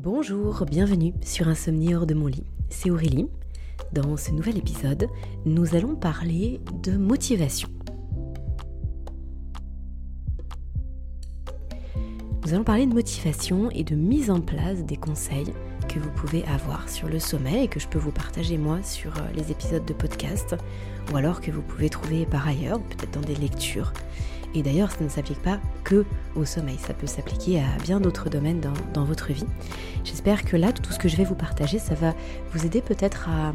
Bonjour, 0.00 0.64
bienvenue 0.64 1.12
sur 1.22 1.48
Insomnie 1.48 1.92
hors 1.92 2.06
de 2.06 2.14
mon 2.14 2.28
lit. 2.28 2.44
C'est 2.70 2.88
Aurélie. 2.88 3.26
Dans 3.92 4.16
ce 4.16 4.30
nouvel 4.30 4.56
épisode, 4.56 5.08
nous 5.44 5.74
allons 5.74 5.96
parler 5.96 6.60
de 6.84 6.96
motivation. 6.96 7.68
Nous 12.46 12.54
allons 12.54 12.62
parler 12.62 12.86
de 12.86 12.94
motivation 12.94 13.72
et 13.72 13.82
de 13.82 13.96
mise 13.96 14.30
en 14.30 14.40
place 14.40 14.84
des 14.84 14.96
conseils 14.96 15.52
que 15.88 15.98
vous 15.98 16.12
pouvez 16.12 16.44
avoir 16.44 16.88
sur 16.88 17.08
le 17.08 17.18
sommeil 17.18 17.64
et 17.64 17.68
que 17.68 17.80
je 17.80 17.88
peux 17.88 17.98
vous 17.98 18.12
partager 18.12 18.56
moi 18.56 18.80
sur 18.84 19.10
euh, 19.16 19.32
les 19.34 19.50
épisodes 19.50 19.84
de 19.84 19.94
podcast 19.94 20.54
ou 21.12 21.16
alors 21.16 21.40
que 21.40 21.50
vous 21.50 21.62
pouvez 21.62 21.90
trouver 21.90 22.24
par 22.24 22.46
ailleurs, 22.46 22.80
peut-être 22.80 23.14
dans 23.14 23.26
des 23.26 23.34
lectures 23.34 23.92
et 24.54 24.62
d'ailleurs, 24.62 24.90
ça 24.90 25.04
ne 25.04 25.08
s'applique 25.08 25.42
pas 25.42 25.58
que 25.84 26.04
au 26.34 26.44
sommeil, 26.44 26.78
ça 26.78 26.94
peut 26.94 27.06
s'appliquer 27.06 27.60
à 27.60 27.82
bien 27.82 28.00
d'autres 28.00 28.30
domaines 28.30 28.60
dans, 28.92 29.04
votre 29.04 29.32
vie. 29.32 29.46
J'espère 30.04 30.44
que 30.44 30.56
là, 30.56 30.72
tout 30.72 30.92
ce 30.92 30.98
que 30.98 31.08
je 31.08 31.16
vais 31.16 31.24
vous 31.24 31.34
partager, 31.34 31.78
ça 31.78 31.94
va 31.94 32.14
vous 32.52 32.66
aider 32.66 32.80
peut-être 32.80 33.28
à, 33.28 33.52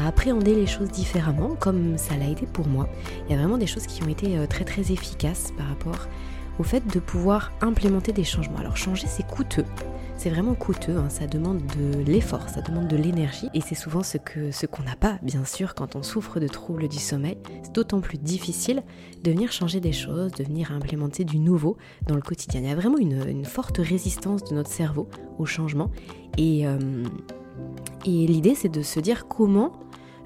à 0.00 0.06
appréhender 0.08 0.54
les 0.54 0.66
choses 0.66 0.90
différemment, 0.90 1.56
comme 1.58 1.98
ça 1.98 2.16
l'a 2.16 2.28
été 2.28 2.46
pour 2.46 2.66
moi. 2.66 2.88
Il 3.26 3.32
y 3.32 3.34
a 3.34 3.38
vraiment 3.38 3.58
des 3.58 3.66
choses 3.66 3.86
qui 3.86 4.02
ont 4.02 4.08
été 4.08 4.38
euh, 4.38 4.46
très 4.46 4.64
très 4.64 4.92
efficaces 4.92 5.52
par 5.56 5.68
rapport 5.68 6.08
au 6.58 6.62
fait 6.62 6.86
de 6.86 7.00
pouvoir 7.00 7.52
implémenter 7.60 8.12
des 8.12 8.24
changements. 8.24 8.58
Alors 8.58 8.76
changer, 8.76 9.06
c'est 9.08 9.26
coûteux. 9.26 9.64
C'est 10.24 10.30
vraiment 10.30 10.54
coûteux, 10.54 10.96
hein. 10.96 11.10
ça 11.10 11.26
demande 11.26 11.60
de 11.78 12.00
l'effort, 12.10 12.48
ça 12.48 12.62
demande 12.62 12.88
de 12.88 12.96
l'énergie 12.96 13.50
et 13.52 13.60
c'est 13.60 13.74
souvent 13.74 14.02
ce 14.02 14.16
que 14.16 14.52
ce 14.52 14.64
qu'on 14.64 14.82
n'a 14.82 14.96
pas, 14.96 15.18
bien 15.20 15.44
sûr, 15.44 15.74
quand 15.74 15.96
on 15.96 16.02
souffre 16.02 16.40
de 16.40 16.48
troubles 16.48 16.88
du 16.88 16.96
sommeil. 16.96 17.36
C'est 17.62 17.74
d'autant 17.74 18.00
plus 18.00 18.16
difficile 18.16 18.82
de 19.22 19.30
venir 19.30 19.52
changer 19.52 19.80
des 19.80 19.92
choses, 19.92 20.32
de 20.32 20.42
venir 20.42 20.72
implémenter 20.72 21.24
du 21.24 21.38
nouveau 21.38 21.76
dans 22.06 22.14
le 22.14 22.22
quotidien. 22.22 22.62
Il 22.62 22.66
y 22.66 22.70
a 22.70 22.74
vraiment 22.74 22.96
une, 22.96 23.44
forte 23.44 23.76
résistance 23.76 24.44
de 24.44 24.54
notre 24.54 24.70
cerveau 24.70 25.10
au 25.38 25.44
changement 25.44 25.90
et, 26.38 26.66
euh, 26.66 27.04
et 28.06 28.26
l'idée 28.26 28.54
c'est 28.54 28.70
de 28.70 28.80
se 28.80 29.00
dire 29.00 29.28
comment 29.28 29.74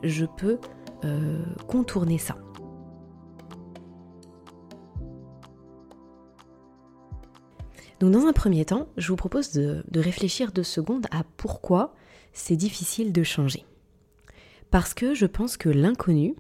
je 0.04 0.26
peux 0.26 0.58
euh, 1.04 1.42
contourner 1.66 2.19
ça. 2.19 2.36
Donc 8.00 8.12
dans 8.12 8.27
un 8.27 8.32
premier 8.32 8.64
temps, 8.64 8.88
je 8.96 9.08
vous 9.08 9.16
propose 9.16 9.52
de, 9.52 9.82
réfléchir 9.94 10.52
deux 10.52 10.62
secondes 10.62 11.06
à 11.10 11.24
pourquoi 11.36 11.94
c'est 12.32 12.56
difficile 12.56 13.12
de 13.12 13.22
changer. 13.24 13.64
Parce 14.70 14.94
que 14.94 15.14
je 15.14 15.27
pense 15.27 15.56
que 15.56 15.68
l'inconnu 15.68 16.36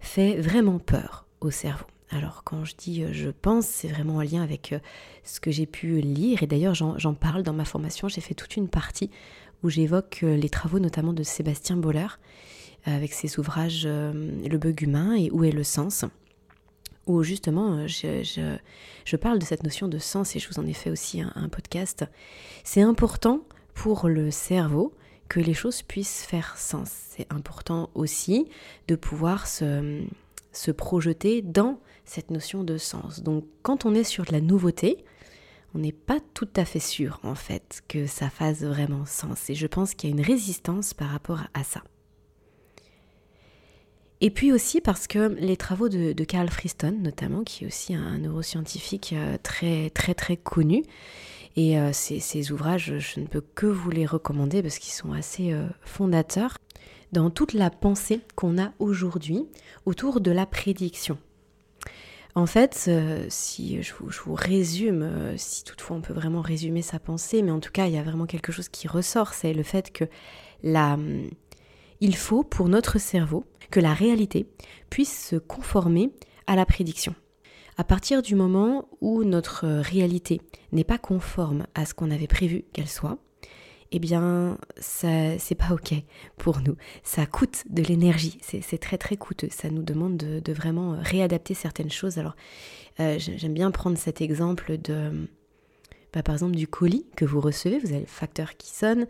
fait 0.00 0.38
vraiment 0.40 0.78
peur 0.78 1.26
au 1.40 1.50
cerveau. 1.50 1.86
Alors 2.10 2.42
quand 2.44 2.64
je 2.64 2.74
dis 2.76 3.04
euh, 3.04 3.12
je 3.12 3.30
pense, 3.30 3.66
c'est 3.66 3.88
vraiment 3.88 4.16
en 4.16 4.22
lien 4.22 4.42
avec 4.42 4.72
euh, 4.72 4.78
ce 5.24 5.40
que 5.40 5.50
j'ai 5.50 5.66
pu 5.66 6.00
lire, 6.00 6.42
et 6.42 6.46
d'ailleurs 6.46 6.74
j'en 6.74 7.14
parle 7.14 7.42
dans 7.42 7.52
ma 7.52 7.66
formation, 7.66 8.08
j'ai 8.08 8.22
fait 8.22 8.34
toute 8.34 8.56
une 8.56 8.68
partie 8.68 9.10
où 9.62 9.68
j'évoque 9.68 10.20
euh, 10.22 10.36
les 10.36 10.48
travaux 10.48 10.78
notamment 10.78 11.12
de 11.12 11.22
Sébastien 11.22 11.76
Boller, 11.76 12.08
avec 12.84 13.12
ses 13.12 13.38
ouvrages 13.38 13.86
Le 13.86 14.56
bug 14.56 14.80
humain 14.80 15.14
et 15.14 15.30
Où 15.30 15.44
est 15.44 15.50
le 15.50 15.64
sens? 15.64 16.06
Où 17.08 17.22
justement 17.22 17.78
euh, 17.78 17.86
je, 17.86 19.16
parle 19.16 19.38
de 19.38 19.44
cette 19.44 19.64
notion 19.64 19.88
de 19.88 19.98
sens 19.98 20.36
et 20.36 20.38
je 20.38 20.48
vous 20.48 20.60
en 20.60 20.66
ai 20.66 20.72
fait 20.72 20.90
aussi 20.90 21.20
un, 21.20 21.48
podcast. 21.48 22.04
C'est 22.64 22.82
important 22.82 23.40
pour 23.74 24.08
le 24.08 24.30
cerveau 24.30 24.92
que 25.28 25.40
les 25.40 25.54
choses 25.54 25.82
puissent 25.82 26.24
faire 26.24 26.56
sens. 26.56 26.90
C'est 26.90 27.26
important 27.32 27.90
aussi 27.94 28.48
de 28.86 28.96
pouvoir 28.96 29.46
se, 29.46 30.02
se 30.52 30.70
projeter 30.70 31.42
dans 31.42 31.80
cette 32.04 32.30
notion 32.30 32.64
de 32.64 32.78
sens. 32.78 33.22
Donc 33.22 33.44
quand 33.62 33.84
on 33.84 33.94
est 33.94 34.04
sur 34.04 34.24
de 34.24 34.32
la 34.32 34.40
nouveauté, 34.40 35.04
on 35.74 35.78
n'est 35.78 35.92
pas 35.92 36.18
tout 36.34 36.48
à 36.56 36.64
fait 36.64 36.80
sûr 36.80 37.20
en 37.22 37.34
fait 37.34 37.82
que 37.88 38.06
ça 38.06 38.30
fasse 38.30 38.62
vraiment 38.62 39.04
sens. 39.04 39.50
Et 39.50 39.54
je 39.54 39.66
pense 39.66 39.94
qu'il 39.94 40.10
y 40.10 40.12
a 40.12 40.16
une 40.16 40.24
résistance 40.24 40.94
par 40.94 41.08
rapport 41.10 41.40
à 41.54 41.64
ça. 41.64 41.82
Et 44.20 44.30
puis 44.30 44.52
aussi 44.52 44.80
parce 44.80 45.06
que 45.06 45.34
les 45.38 45.56
travaux 45.56 45.88
de, 45.88 46.12
Carl 46.24 46.48
Friston, 46.48 46.98
notamment, 47.00 47.44
qui 47.44 47.64
est 47.64 47.66
aussi 47.66 47.94
un 47.94 48.18
neuroscientifique 48.18 49.14
euh, 49.16 49.36
très 49.42 49.90
très 49.90 50.14
très 50.14 50.36
connu, 50.36 50.82
et 51.56 51.78
euh, 51.78 51.92
ces, 51.92 52.52
ouvrages, 52.52 52.98
je 52.98 53.20
ne 53.20 53.26
peux 53.26 53.40
que 53.40 53.66
vous 53.66 53.90
les 53.90 54.06
recommander 54.06 54.62
parce 54.62 54.78
qu'ils 54.78 54.92
sont 54.92 55.12
assez 55.12 55.52
euh, 55.52 55.66
fondateurs 55.82 56.58
dans 57.12 57.30
toute 57.30 57.52
la 57.52 57.70
pensée 57.70 58.20
qu'on 58.34 58.60
a 58.60 58.72
aujourd'hui 58.78 59.46
autour 59.86 60.20
de 60.20 60.30
la 60.30 60.46
prédiction. 60.46 61.16
En 62.34 62.46
fait, 62.46 62.88
si 63.30 63.82
je 63.82 63.94
vous, 63.94 64.10
je 64.10 64.20
vous, 64.20 64.34
résume, 64.34 65.10
si 65.36 65.64
toutefois 65.64 65.96
on 65.96 66.00
peut 66.00 66.12
vraiment 66.12 66.42
résumer 66.42 66.82
sa 66.82 67.00
pensée, 67.00 67.42
mais 67.42 67.50
en 67.50 67.58
tout 67.58 67.72
cas 67.72 67.86
il 67.86 67.94
y 67.94 67.98
a 67.98 68.02
vraiment 68.02 68.26
quelque 68.26 68.52
chose 68.52 68.68
qui 68.68 68.86
ressort, 68.86 69.32
c'est 69.32 69.54
le 69.54 69.64
fait 69.64 69.90
que 69.90 70.04
la, 70.62 70.96
il 72.00 72.14
faut 72.14 72.44
pour 72.44 72.68
notre 72.68 73.00
cerveau 73.00 73.44
que 73.70 73.80
la 73.80 73.94
réalité 73.94 74.46
puisse 74.90 75.28
se 75.28 75.36
conformer 75.36 76.10
à 76.46 76.56
la 76.56 76.66
prédiction. 76.66 77.14
À 77.76 77.84
partir 77.84 78.22
du 78.22 78.34
moment 78.34 78.88
où 79.00 79.22
notre 79.22 79.66
réalité 79.66 80.40
n'est 80.72 80.84
pas 80.84 80.98
conforme 80.98 81.66
à 81.74 81.86
ce 81.86 81.94
qu'on 81.94 82.10
avait 82.10 82.26
prévu 82.26 82.64
qu'elle 82.72 82.88
soit, 82.88 83.18
eh 83.92 83.98
bien, 83.98 84.58
ça, 84.78 85.38
c'est 85.38 85.54
pas 85.54 85.72
ok 85.72 85.94
pour 86.36 86.60
nous. 86.60 86.76
Ça 87.02 87.24
coûte 87.24 87.64
de 87.70 87.82
l'énergie. 87.82 88.38
C'est, 88.42 88.78
très 88.78 88.98
très 88.98 89.16
coûteux. 89.16 89.48
Ça 89.50 89.70
nous 89.70 89.82
demande 89.82 90.16
de, 90.16 90.52
vraiment 90.52 90.96
réadapter 91.00 91.54
certaines 91.54 91.90
choses. 91.90 92.18
Alors, 92.18 92.36
euh, 93.00 93.16
j'aime 93.18 93.54
bien 93.54 93.70
prendre 93.70 93.96
cet 93.96 94.20
exemple 94.20 94.76
de, 94.76 95.28
bah, 96.12 96.22
par 96.22 96.34
exemple 96.34 96.56
du 96.56 96.66
colis 96.66 97.06
que 97.16 97.24
vous 97.24 97.40
recevez, 97.40 97.78
vous 97.78 97.90
avez 97.90 98.00
le 98.00 98.06
facteur 98.06 98.56
qui 98.56 98.70
sonne 98.70 99.06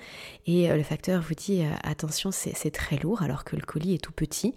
et 0.46 0.70
euh, 0.70 0.76
le 0.76 0.82
facteur 0.82 1.22
vous 1.22 1.34
dit 1.34 1.62
euh, 1.62 1.70
attention 1.82 2.30
c'est 2.32 2.70
très 2.70 2.96
lourd 2.96 3.22
alors 3.22 3.44
que 3.44 3.56
le 3.56 3.62
colis 3.62 3.94
est 3.94 4.02
tout 4.02 4.12
petit. 4.12 4.54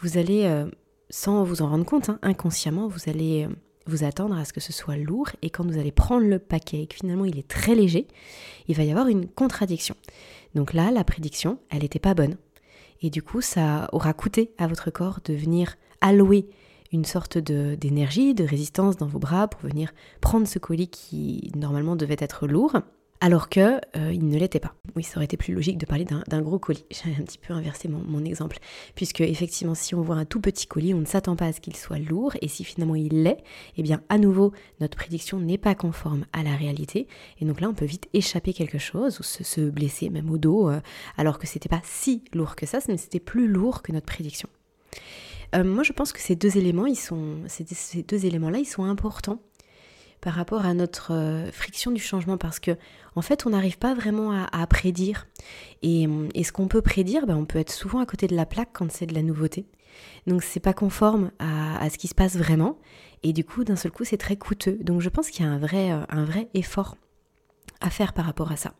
Vous 0.00 0.18
allez, 0.18 0.44
euh, 0.44 0.66
sans 1.10 1.44
vous 1.44 1.62
en 1.62 1.68
rendre 1.68 1.84
compte, 1.84 2.08
hein, 2.08 2.18
inconsciemment, 2.22 2.88
vous 2.88 3.08
allez 3.08 3.46
vous 3.86 4.02
attendre 4.02 4.36
à 4.36 4.44
ce 4.44 4.52
que 4.52 4.60
ce 4.60 4.72
soit 4.72 4.96
lourd 4.96 5.28
et 5.42 5.50
quand 5.50 5.64
vous 5.64 5.78
allez 5.78 5.92
prendre 5.92 6.26
le 6.26 6.38
paquet 6.38 6.82
et 6.82 6.86
que 6.86 6.96
finalement 6.96 7.26
il 7.26 7.38
est 7.38 7.46
très 7.46 7.74
léger, 7.74 8.08
il 8.66 8.76
va 8.76 8.82
y 8.82 8.90
avoir 8.90 9.08
une 9.08 9.28
contradiction. 9.28 9.94
Donc 10.54 10.72
là, 10.72 10.90
la 10.90 11.04
prédiction, 11.04 11.58
elle 11.70 11.82
n'était 11.82 11.98
pas 11.98 12.14
bonne. 12.14 12.36
Et 13.02 13.10
du 13.10 13.22
coup, 13.22 13.40
ça 13.40 13.88
aura 13.92 14.14
coûté 14.14 14.52
à 14.56 14.66
votre 14.66 14.90
corps 14.90 15.20
de 15.24 15.34
venir 15.34 15.76
allouer 16.00 16.48
une 16.94 17.04
sorte 17.04 17.38
d'énergie, 17.38 18.34
de, 18.34 18.44
résistance 18.44 18.96
dans 18.96 19.06
vos 19.06 19.18
bras 19.18 19.48
pour 19.48 19.60
venir 19.68 19.92
prendre 20.20 20.46
ce 20.46 20.58
colis 20.58 20.88
qui 20.88 21.50
normalement 21.56 21.96
devait 21.96 22.16
être 22.20 22.46
lourd, 22.46 22.76
alors 23.20 23.48
que 23.48 23.80
euh, 23.96 24.12
il 24.12 24.28
ne 24.28 24.38
l'était 24.38 24.60
pas. 24.60 24.74
Oui, 24.94 25.02
ça 25.02 25.16
aurait 25.16 25.24
été 25.24 25.36
plus 25.36 25.54
logique 25.54 25.76
de 25.78 25.86
parler 25.86 26.04
d'un 26.04 26.42
gros 26.42 26.58
colis. 26.60 26.84
J'ai 26.90 27.10
un 27.18 27.24
petit 27.24 27.38
peu 27.38 27.52
inversé 27.52 27.88
mon, 27.88 28.24
exemple, 28.24 28.58
puisque 28.94 29.22
effectivement, 29.22 29.74
si 29.74 29.96
on 29.96 30.02
voit 30.02 30.14
un 30.14 30.24
tout 30.24 30.40
petit 30.40 30.68
colis, 30.68 30.94
on 30.94 31.00
ne 31.00 31.04
s'attend 31.04 31.34
pas 31.34 31.46
à 31.46 31.52
ce 31.52 31.60
qu'il 31.60 31.74
soit 31.74 31.98
lourd, 31.98 32.34
et 32.42 32.48
si 32.48 32.62
finalement 32.62 32.94
il 32.94 33.24
l'est, 33.24 33.42
eh 33.76 33.82
bien 33.82 34.00
à 34.08 34.18
nouveau, 34.18 34.52
notre 34.80 34.96
prédiction 34.96 35.40
n'est 35.40 35.58
pas 35.58 35.74
conforme 35.74 36.26
à 36.32 36.44
la 36.44 36.54
réalité, 36.54 37.08
et 37.40 37.44
donc 37.44 37.60
là, 37.60 37.68
on 37.68 37.74
peut 37.74 37.86
vite 37.86 38.08
échapper 38.12 38.52
quelque 38.52 38.78
chose, 38.78 39.18
ou 39.18 39.22
se, 39.24 39.68
blesser 39.68 40.10
même 40.10 40.30
au 40.30 40.38
dos, 40.38 40.68
euh, 40.68 40.80
alors 41.16 41.38
que 41.38 41.48
c'était 41.48 41.68
pas 41.68 41.82
si 41.82 42.22
lourd 42.34 42.54
que 42.54 42.66
ça, 42.66 42.78
mais 42.86 42.98
c'était 42.98 43.20
plus 43.20 43.48
lourd 43.48 43.82
que 43.82 43.90
notre 43.90 44.06
prédiction. 44.06 44.48
Euh, 45.54 45.64
moi, 45.64 45.82
je 45.82 45.92
pense 45.92 46.12
que 46.12 46.20
ces 46.20 46.36
deux 46.36 46.56
éléments, 46.56 46.86
ils 46.86 46.96
sont, 46.96 47.36
ces 47.46 48.02
deux 48.02 48.26
éléments-là, 48.26 48.58
ils 48.58 48.66
sont 48.66 48.84
importants 48.84 49.40
par 50.20 50.32
rapport 50.32 50.64
à 50.64 50.72
notre 50.72 51.12
euh, 51.12 51.52
friction 51.52 51.90
du 51.90 52.00
changement 52.00 52.38
parce 52.38 52.58
que 52.58 52.78
en 53.14 53.20
fait 53.20 53.44
on 53.44 53.50
n'arrive 53.50 53.76
pas 53.76 53.92
vraiment 53.92 54.32
à, 54.32 54.66
prédire. 54.66 55.26
Et, 55.82 56.08
ce 56.42 56.50
qu'on 56.50 56.66
peut 56.66 56.80
prédire 56.80 57.26
ben, 57.26 57.36
on 57.36 57.44
peut 57.44 57.58
être 57.58 57.70
souvent 57.70 57.98
à 57.98 58.06
côté 58.06 58.26
de 58.26 58.34
la 58.34 58.46
plaque 58.46 58.70
quand 58.72 58.90
c'est 58.90 59.04
de 59.04 59.12
la 59.14 59.20
nouveauté. 59.20 59.66
Donc 60.26 60.42
c'est 60.42 60.60
pas 60.60 60.72
conforme 60.72 61.30
à, 61.38 61.78
à, 61.78 61.90
ce 61.90 61.98
qui 61.98 62.08
se 62.08 62.14
passe 62.14 62.36
vraiment. 62.36 62.78
Et 63.22 63.34
du 63.34 63.44
coup 63.44 63.64
d'un 63.64 63.76
seul 63.76 63.92
coup 63.92 64.04
c'est 64.04 64.16
très 64.16 64.36
coûteux. 64.36 64.78
Donc 64.80 65.02
je 65.02 65.10
pense 65.10 65.28
qu'il 65.28 65.44
y 65.44 65.48
a 65.48 65.52
un 65.52 65.58
vrai, 65.58 65.92
euh, 65.92 66.00
un 66.08 66.24
vrai 66.24 66.48
effort 66.54 66.96
à 67.80 67.90
faire 67.90 68.12
par 68.12 68.24
rapport 68.24 68.52
à 68.52 68.56
ça. 68.56 68.74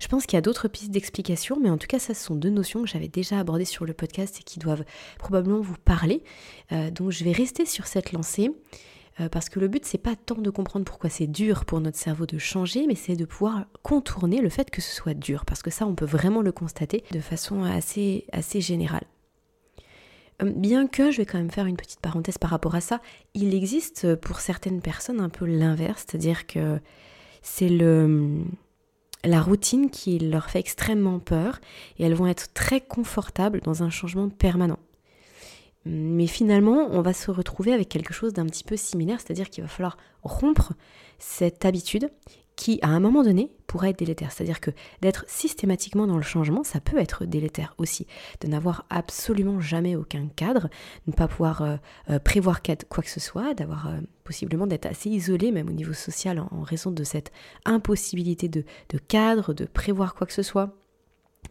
Je 0.00 0.08
pense 0.08 0.26
qu'il 0.26 0.36
y 0.36 0.38
a 0.38 0.42
d'autres 0.42 0.68
pistes 0.68 0.90
d'explication, 0.90 1.58
mais 1.60 1.70
en 1.70 1.78
tout 1.78 1.86
cas, 1.86 1.98
ça, 1.98 2.14
ce 2.14 2.24
sont 2.24 2.34
deux 2.34 2.50
notions 2.50 2.82
que 2.82 2.88
j'avais 2.88 3.08
déjà 3.08 3.38
abordées 3.38 3.64
sur 3.64 3.84
le 3.84 3.94
podcast 3.94 4.38
et 4.40 4.42
qui 4.42 4.58
doivent 4.58 4.84
probablement 5.18 5.60
vous 5.60 5.76
parler. 5.84 6.22
Euh, 6.72 6.90
donc, 6.90 7.10
je 7.10 7.24
vais 7.24 7.32
rester 7.32 7.66
sur 7.66 7.86
cette 7.86 8.12
lancée. 8.12 8.50
Euh, 9.20 9.28
parce 9.28 9.50
que 9.50 9.60
le 9.60 9.68
but, 9.68 9.84
c'est 9.84 9.98
pas 9.98 10.16
tant 10.16 10.36
de 10.36 10.50
comprendre 10.50 10.86
pourquoi 10.86 11.10
c'est 11.10 11.26
dur 11.26 11.66
pour 11.66 11.80
notre 11.80 11.98
cerveau 11.98 12.24
de 12.24 12.38
changer, 12.38 12.86
mais 12.86 12.94
c'est 12.94 13.16
de 13.16 13.26
pouvoir 13.26 13.66
contourner 13.82 14.40
le 14.40 14.48
fait 14.48 14.70
que 14.70 14.80
ce 14.80 14.94
soit 14.94 15.14
dur, 15.14 15.44
parce 15.44 15.62
que 15.62 15.70
ça, 15.70 15.86
on 15.86 15.94
peut 15.94 16.06
vraiment 16.06 16.40
le 16.40 16.50
constater 16.50 17.04
de 17.10 17.20
façon 17.20 17.62
assez, 17.62 18.24
assez 18.32 18.62
générale. 18.62 19.04
Euh, 20.42 20.50
bien 20.50 20.86
que, 20.86 21.10
je 21.10 21.18
vais 21.18 21.26
quand 21.26 21.38
même 21.38 21.50
faire 21.50 21.66
une 21.66 21.76
petite 21.76 22.00
parenthèse 22.00 22.38
par 22.38 22.50
rapport 22.50 22.74
à 22.74 22.80
ça, 22.80 23.00
il 23.34 23.54
existe 23.54 24.14
pour 24.16 24.40
certaines 24.40 24.80
personnes 24.80 25.20
un 25.20 25.28
peu 25.28 25.44
l'inverse, 25.44 26.06
c'est-à-dire 26.08 26.46
que 26.46 26.80
c'est 27.42 27.68
le 27.68 28.44
la 29.24 29.40
routine 29.40 29.90
qui 29.90 30.18
leur 30.18 30.50
fait 30.50 30.58
extrêmement 30.58 31.20
peur 31.20 31.60
et 31.98 32.04
elles 32.04 32.14
vont 32.14 32.26
être 32.26 32.52
très 32.54 32.80
confortables 32.80 33.60
dans 33.60 33.82
un 33.82 33.90
changement 33.90 34.28
permanent. 34.28 34.80
Mais 35.84 36.26
finalement, 36.26 36.88
on 36.90 37.02
va 37.02 37.12
se 37.12 37.30
retrouver 37.30 37.72
avec 37.72 37.88
quelque 37.88 38.14
chose 38.14 38.32
d'un 38.32 38.46
petit 38.46 38.64
peu 38.64 38.76
similaire, 38.76 39.20
c'est-à-dire 39.20 39.50
qu'il 39.50 39.62
va 39.62 39.68
falloir 39.68 39.96
rompre 40.22 40.74
cette 41.18 41.64
habitude 41.64 42.10
qui, 42.56 42.78
à 42.82 42.88
un 42.88 43.00
moment 43.00 43.22
donné, 43.22 43.50
pourrait 43.66 43.90
être 43.90 43.98
délétère. 43.98 44.32
C'est-à-dire 44.32 44.60
que 44.60 44.70
d'être 45.00 45.24
systématiquement 45.28 46.06
dans 46.06 46.16
le 46.16 46.22
changement, 46.22 46.62
ça 46.64 46.80
peut 46.80 46.98
être 46.98 47.24
délétère 47.24 47.74
aussi. 47.78 48.06
De 48.40 48.48
n'avoir 48.48 48.84
absolument 48.90 49.60
jamais 49.60 49.96
aucun 49.96 50.28
cadre, 50.28 50.68
de 51.06 51.12
ne 51.12 51.12
pas 51.12 51.28
pouvoir 51.28 51.62
euh, 51.62 51.76
euh, 52.10 52.18
prévoir 52.18 52.60
quoi 52.88 53.02
que 53.02 53.10
ce 53.10 53.20
soit, 53.20 53.54
d'avoir 53.54 53.88
euh, 53.88 53.98
possiblement 54.24 54.66
d'être 54.66 54.86
assez 54.86 55.08
isolé, 55.08 55.52
même 55.52 55.68
au 55.68 55.72
niveau 55.72 55.94
social, 55.94 56.38
en, 56.38 56.62
raison 56.62 56.90
de 56.90 57.04
cette 57.04 57.32
impossibilité 57.64 58.48
de, 58.48 58.64
de 58.90 58.98
cadre, 58.98 59.54
de 59.54 59.64
prévoir 59.64 60.14
quoi 60.14 60.26
que 60.26 60.32
ce 60.32 60.42
soit 60.42 60.76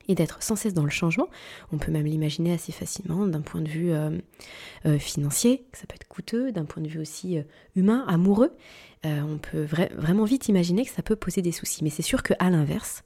et 0.08 0.16
d'être 0.16 0.42
sans 0.44 0.56
cesse 0.56 0.74
dans 0.74 0.84
le 0.84 0.90
changement. 0.90 1.28
On 1.72 1.78
peut 1.78 1.92
même 1.92 2.06
l'imaginer 2.06 2.54
assez 2.54 2.72
facilement 2.72 3.28
d'un 3.28 3.42
point 3.42 3.62
de 3.62 3.70
vue 3.70 3.92
financier, 5.00 5.66
que 5.72 5.78
ça 5.78 5.86
peut 5.88 5.96
être 5.96 6.08
coûteux, 6.08 6.52
d'un 6.52 6.66
point 6.66 6.82
de 6.82 6.88
vue 6.88 7.00
aussi 7.00 7.38
humain, 7.76 8.04
amoureux. 8.08 8.52
Euh, 9.06 9.22
on 9.22 9.38
peut 9.38 9.64
vraiment 9.64 10.26
vite 10.26 10.48
imaginer 10.48 10.86
que 10.86 10.92
ça 10.92 11.02
peut 11.02 11.16
poser 11.16 11.42
des 11.42 11.52
soucis. 11.52 11.84
Mais 11.84 11.90
c'est 11.90 12.02
sûr 12.02 12.24
qu'à 12.24 12.50
l'inverse, 12.50 13.04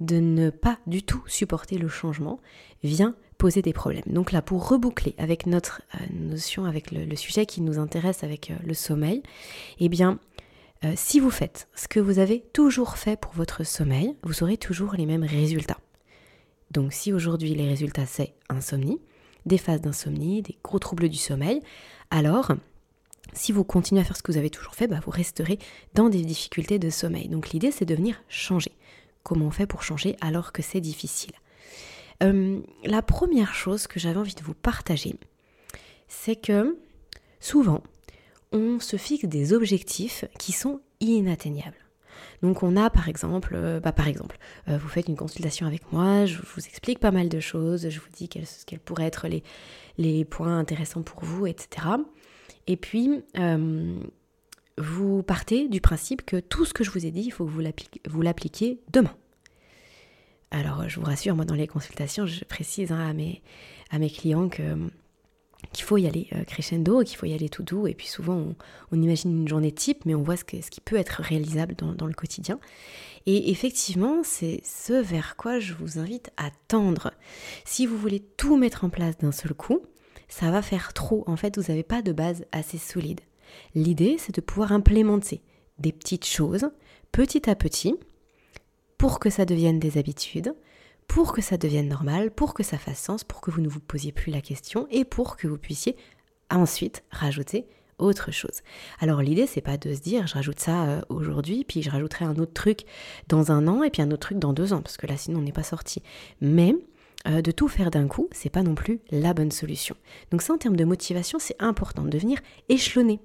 de 0.00 0.16
ne 0.16 0.50
pas 0.50 0.78
du 0.86 1.02
tout 1.02 1.22
supporter 1.26 1.78
le 1.78 1.88
changement 1.88 2.40
vient 2.82 3.14
poser 3.38 3.62
des 3.62 3.72
problèmes. 3.72 4.04
Donc 4.06 4.32
là, 4.32 4.42
pour 4.42 4.68
reboucler 4.68 5.14
avec 5.18 5.46
notre 5.46 5.82
euh, 5.94 5.98
notion, 6.12 6.64
avec 6.64 6.90
le, 6.90 7.16
sujet 7.16 7.46
qui 7.46 7.60
nous 7.60 7.78
intéresse, 7.78 8.24
avec 8.24 8.50
euh, 8.50 8.54
le 8.64 8.74
sommeil, 8.74 9.22
eh 9.78 9.88
bien, 9.88 10.18
si 10.96 11.20
vous 11.20 11.30
faites 11.30 11.68
ce 11.76 11.86
que 11.86 12.00
vous 12.00 12.18
avez 12.18 12.40
toujours 12.52 12.96
fait 12.96 13.16
pour 13.16 13.32
votre 13.34 13.62
sommeil, 13.62 14.16
vous 14.24 14.42
aurez 14.42 14.56
toujours 14.56 14.94
les 14.94 15.06
mêmes 15.06 15.22
résultats. 15.22 15.78
Donc 16.72 16.92
si 16.92 17.12
aujourd'hui 17.12 17.54
les 17.54 17.68
résultats 17.68 18.06
c'est 18.06 18.32
insomnie, 18.48 18.98
des 19.44 19.58
phases 19.58 19.82
d'insomnie, 19.82 20.40
des 20.40 20.56
gros 20.64 20.78
troubles 20.78 21.08
du 21.08 21.18
sommeil, 21.18 21.60
alors 22.10 22.52
si 23.34 23.52
vous 23.52 23.64
continuez 23.64 24.00
à 24.00 24.04
faire 24.04 24.16
ce 24.16 24.22
que 24.22 24.32
vous 24.32 24.38
avez 24.38 24.50
toujours 24.50 24.74
fait, 24.74 24.86
bah, 24.88 25.00
vous 25.04 25.10
resterez 25.10 25.58
dans 25.94 26.08
des 26.08 26.22
difficultés 26.22 26.78
de 26.78 26.90
sommeil. 26.90 27.28
Donc 27.28 27.50
l'idée, 27.50 27.70
c'est 27.70 27.84
de 27.84 27.94
venir 27.94 28.22
changer. 28.28 28.72
Comment 29.22 29.46
on 29.46 29.50
fait 29.50 29.66
pour 29.66 29.82
changer 29.82 30.16
alors 30.20 30.52
que 30.52 30.62
c'est 30.62 30.80
difficile? 30.80 31.32
Euh, 32.22 32.60
La 32.84 33.02
première 33.02 33.54
chose 33.54 33.86
que 33.86 34.00
j'avais 34.00 34.18
envie 34.18 34.34
de 34.34 34.42
vous 34.42 34.54
partager, 34.54 35.16
c'est 36.08 36.36
que 36.36 36.78
souvent, 37.40 37.82
on 38.52 38.80
se 38.80 38.96
fixe 38.96 39.24
des 39.24 39.52
objectifs 39.52 40.24
qui 40.38 40.52
sont 40.52 40.80
inatteignables. 41.00 41.81
Donc 42.42 42.62
on 42.62 42.76
a 42.76 42.90
par 42.90 43.08
exemple, 43.08 43.54
euh, 43.54 43.80
bah, 43.80 43.92
par 43.92 44.08
exemple, 44.08 44.38
euh, 44.68 44.78
vous 44.78 44.88
faites 44.88 45.08
une 45.08 45.16
consultation 45.16 45.66
avec 45.66 45.92
moi, 45.92 46.26
je 46.26 46.38
vous 46.38 46.66
explique 46.66 46.98
pas 46.98 47.10
mal 47.10 47.28
de 47.28 47.40
choses, 47.40 47.88
je 47.88 48.00
vous 48.00 48.08
dis 48.14 48.28
quels, 48.28 48.46
pourraient 48.80 49.06
être 49.06 49.28
les, 49.28 49.42
les 49.98 50.24
points 50.24 50.58
intéressants 50.58 51.02
pour 51.02 51.24
vous, 51.24 51.46
etc. 51.46 51.86
Et 52.66 52.76
puis, 52.76 53.22
euh, 53.38 53.94
vous 54.78 55.22
partez 55.22 55.68
du 55.68 55.80
principe 55.80 56.24
que 56.24 56.38
tout 56.38 56.64
ce 56.64 56.72
que 56.72 56.84
je 56.84 56.90
vous 56.90 57.04
ai 57.04 57.10
dit, 57.10 57.22
il 57.22 57.30
faut 57.30 57.44
que 57.44 57.50
vous 58.10 58.22
l'appliquiez 58.22 58.80
demain. 58.92 59.14
Alors, 60.50 60.88
je 60.88 61.00
vous 61.00 61.06
rassure, 61.06 61.34
moi, 61.34 61.44
dans 61.44 61.54
les 61.54 61.66
consultations, 61.66 62.26
je 62.26 62.44
précise 62.44 62.92
hein, 62.92 63.08
à, 63.08 63.12
mes, 63.14 63.42
à 63.90 63.98
mes 63.98 64.10
clients 64.10 64.48
que 64.48 64.62
qu'il 65.72 65.84
faut 65.84 65.96
y 65.96 66.06
aller 66.06 66.28
euh, 66.34 66.44
crescendo, 66.44 67.02
qu'il 67.02 67.16
faut 67.16 67.26
y 67.26 67.34
aller 67.34 67.48
tout 67.48 67.62
doux, 67.62 67.86
et 67.86 67.94
puis 67.94 68.06
souvent 68.06 68.54
on, 68.90 69.00
imagine 69.00 69.30
une 69.42 69.48
journée 69.48 69.72
type, 69.72 70.04
mais 70.04 70.14
on 70.14 70.22
voit 70.22 70.36
ce, 70.36 70.44
qui 70.44 70.80
peut 70.80 70.96
être 70.96 71.22
réalisable 71.22 71.74
dans 71.76 72.06
le 72.06 72.14
quotidien. 72.14 72.58
Et 73.26 73.50
effectivement, 73.50 74.22
c'est 74.24 74.60
ce 74.64 74.92
vers 74.92 75.36
quoi 75.36 75.60
je 75.60 75.74
vous 75.74 75.98
invite 75.98 76.30
à 76.36 76.50
tendre. 76.68 77.12
Si 77.64 77.86
vous 77.86 77.96
voulez 77.96 78.20
tout 78.20 78.56
mettre 78.56 78.84
en 78.84 78.90
place 78.90 79.16
d'un 79.18 79.32
seul 79.32 79.54
coup, 79.54 79.80
ça 80.28 80.50
va 80.50 80.62
faire 80.62 80.92
trop. 80.92 81.22
En 81.26 81.36
fait, 81.36 81.56
vous 81.56 81.68
n'avez 81.68 81.84
pas 81.84 82.02
de 82.02 82.12
base 82.12 82.44
assez 82.52 82.78
solide. 82.78 83.20
L'idée, 83.74 84.16
c'est 84.18 84.34
de 84.34 84.40
pouvoir 84.40 84.72
implémenter 84.72 85.42
des 85.78 85.92
petites 85.92 86.26
choses 86.26 86.70
petit 87.12 87.48
à 87.48 87.54
petit 87.54 87.94
pour 88.98 89.20
que 89.20 89.30
ça 89.30 89.44
devienne 89.44 89.78
des 89.78 89.98
habitudes, 89.98 90.54
pour 91.12 91.34
que 91.34 91.42
ça 91.42 91.58
devienne 91.58 91.88
normal, 91.88 92.30
pour 92.30 92.54
que 92.54 92.62
ça 92.62 92.78
fasse 92.78 92.98
sens, 92.98 93.22
pour 93.22 93.42
que 93.42 93.50
vous 93.50 93.60
ne 93.60 93.68
vous 93.68 93.80
posiez 93.80 94.12
plus 94.12 94.32
la 94.32 94.40
question 94.40 94.86
et 94.90 95.04
pour 95.04 95.36
que 95.36 95.46
vous 95.46 95.58
puissiez 95.58 95.94
ensuite 96.50 97.04
rajouter 97.10 97.66
autre 97.98 98.30
chose. 98.30 98.62
Alors 98.98 99.20
l'idée 99.20 99.46
c'est 99.46 99.60
pas 99.60 99.76
de 99.76 99.92
se 99.92 100.00
dire 100.00 100.26
je 100.26 100.32
rajoute 100.32 100.58
ça 100.58 100.84
euh, 100.84 101.02
aujourd'hui 101.10 101.64
puis 101.64 101.82
je 101.82 101.90
rajouterai 101.90 102.24
un 102.24 102.36
autre 102.36 102.54
truc 102.54 102.86
dans 103.28 103.52
un 103.52 103.68
an 103.68 103.82
et 103.82 103.90
puis 103.90 104.00
un 104.00 104.10
autre 104.10 104.28
truc 104.28 104.38
dans 104.38 104.54
deux 104.54 104.72
ans 104.72 104.80
parce 104.80 104.96
que 104.96 105.06
là 105.06 105.18
sinon 105.18 105.40
on 105.40 105.42
n'est 105.42 105.52
pas 105.52 105.62
sorti. 105.62 106.02
Mais 106.40 106.74
euh, 107.28 107.42
de 107.42 107.50
tout 107.50 107.68
faire 107.68 107.90
d'un 107.90 108.08
coup, 108.08 108.30
c'est 108.32 108.48
pas 108.48 108.62
non 108.62 108.74
plus 108.74 109.00
la 109.10 109.34
bonne 109.34 109.52
solution. 109.52 109.94
Donc 110.30 110.40
ça 110.40 110.54
en 110.54 110.58
termes 110.58 110.76
de 110.76 110.84
motivation, 110.84 111.38
c'est 111.38 111.60
important 111.62 112.04
de 112.04 112.16
venir 112.16 112.38
échelonner. 112.70 113.20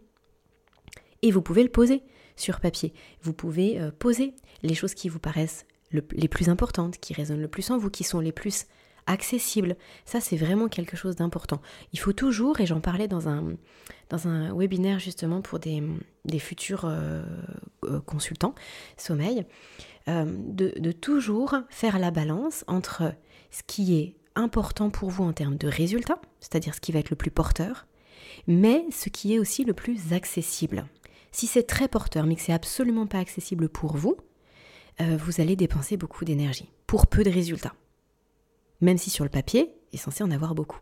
Et 1.22 1.32
vous 1.32 1.42
pouvez 1.42 1.64
le 1.64 1.70
poser 1.70 2.04
sur 2.36 2.60
papier. 2.60 2.94
Vous 3.22 3.32
pouvez 3.32 3.80
euh, 3.80 3.92
poser 3.98 4.34
les 4.62 4.76
choses 4.76 4.94
qui 4.94 5.08
vous 5.08 5.20
paraissent 5.20 5.66
les 5.92 6.28
plus 6.28 6.50
importantes, 6.50 6.98
qui 6.98 7.14
résonnent 7.14 7.42
le 7.42 7.48
plus 7.48 7.70
en 7.72 7.78
vous, 7.78 7.90
qui 7.90 8.04
sont 8.04 8.20
les 8.20 8.32
plus 8.32 8.66
accessibles. 9.06 9.78
Ça, 10.06 10.20
c'est 10.20 10.36
vraiment 10.36 10.68
quelque 10.68 10.98
chose 10.98 11.16
d'important. 11.16 11.62
Il 11.94 12.00
faut 12.00 12.14
toujours, 12.14 12.60
et 12.60 12.66
j'en 12.66 12.82
parlais 12.82 13.08
dans 13.08 13.30
un, 13.30 13.56
dans 14.10 14.28
un 14.28 14.54
webinaire 14.54 15.00
justement 15.00 15.42
pour 15.42 15.60
des, 15.60 15.82
futurs 16.40 16.86
euh, 16.86 17.24
consultants 18.06 18.54
sommeil, 18.98 19.46
de, 20.08 20.74
de 20.80 20.92
toujours 20.94 21.56
faire 21.70 22.00
la 22.00 22.12
balance 22.12 22.64
entre 22.68 23.14
ce 23.52 23.62
qui 23.66 23.98
est 23.98 24.16
important 24.38 24.90
pour 24.90 25.10
vous 25.10 25.24
en 25.24 25.34
termes 25.34 25.58
de 25.58 25.68
résultats, 25.68 26.22
c'est-à-dire 26.40 26.76
ce 26.76 26.82
qui 26.82 26.92
va 26.92 27.00
être 27.00 27.10
le 27.10 27.16
plus 27.16 27.32
porteur, 27.32 27.88
mais 28.46 28.86
ce 28.92 29.10
qui 29.10 29.34
est 29.34 29.40
aussi 29.40 29.66
le 29.66 29.74
plus 29.74 30.14
accessible. 30.14 30.86
Si 31.32 31.48
c'est 31.48 31.64
très 31.64 31.88
porteur 31.88 32.26
mais 32.26 32.36
que 32.36 32.42
c'est 32.42 32.54
absolument 32.54 33.08
pas 33.08 33.20
accessible 33.20 33.68
pour 33.68 33.98
vous, 33.98 34.18
euh, 35.02 35.18
vous 35.18 35.42
allez 35.42 35.56
dépenser 35.56 35.98
beaucoup 35.98 36.26
d'énergie 36.26 36.70
pour 36.86 37.08
peu 37.08 37.24
de 37.24 37.30
résultats. 37.30 37.74
Même 38.82 38.98
si 38.98 39.10
sur 39.10 39.24
le 39.24 39.30
papier, 39.30 39.72
il 39.92 39.96
est 39.96 40.02
censé 40.02 40.24
en 40.24 40.32
avoir 40.32 40.56
beaucoup. 40.56 40.80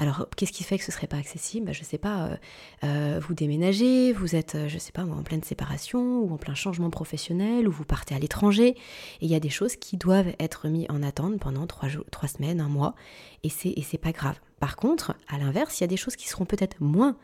Alors, 0.00 0.28
qu'est-ce 0.36 0.52
qui 0.52 0.62
fait 0.62 0.78
que 0.78 0.84
ce 0.84 0.92
serait 0.92 1.08
pas 1.08 1.16
accessible? 1.16 1.66
Bah, 1.66 1.72
Je 1.72 1.82
sais 1.82 1.98
pas, 1.98 2.26
euh, 2.26 2.36
euh, 2.84 3.20
vous 3.20 3.34
déménagez, 3.34 4.12
vous 4.12 4.36
êtes, 4.36 4.56
je 4.68 4.78
sais 4.78 4.92
pas, 4.92 5.02
en 5.02 5.24
pleine 5.24 5.42
séparation 5.42 6.20
ou 6.20 6.32
en 6.32 6.36
plein 6.36 6.54
changement 6.54 6.88
professionnel 6.88 7.66
ou 7.66 7.72
vous 7.72 7.84
partez 7.84 8.14
à 8.14 8.18
l'étranger 8.20 8.68
et 8.68 8.76
il 9.20 9.28
y 9.28 9.34
a 9.34 9.40
des 9.40 9.48
choses 9.48 9.74
qui 9.74 9.96
doivent 9.96 10.32
être 10.38 10.68
mises 10.68 10.86
en 10.88 11.02
attente 11.02 11.40
pendant 11.40 11.66
trois, 11.66 11.88
trois 12.12 12.28
semaines, 12.28 12.60
un 12.60 12.68
mois 12.68 12.94
et 13.42 13.48
c'est, 13.48 13.70
et 13.70 13.82
c'est 13.82 13.98
pas 13.98 14.12
grave. 14.12 14.38
Par 14.60 14.76
contre, 14.76 15.16
à 15.28 15.38
l'inverse, 15.38 15.80
il 15.80 15.82
y 15.82 15.84
a 15.84 15.88
des 15.88 15.96
choses 15.96 16.14
qui 16.14 16.28
seront 16.28 16.44
peut-être 16.44 16.76
moins 16.80 17.16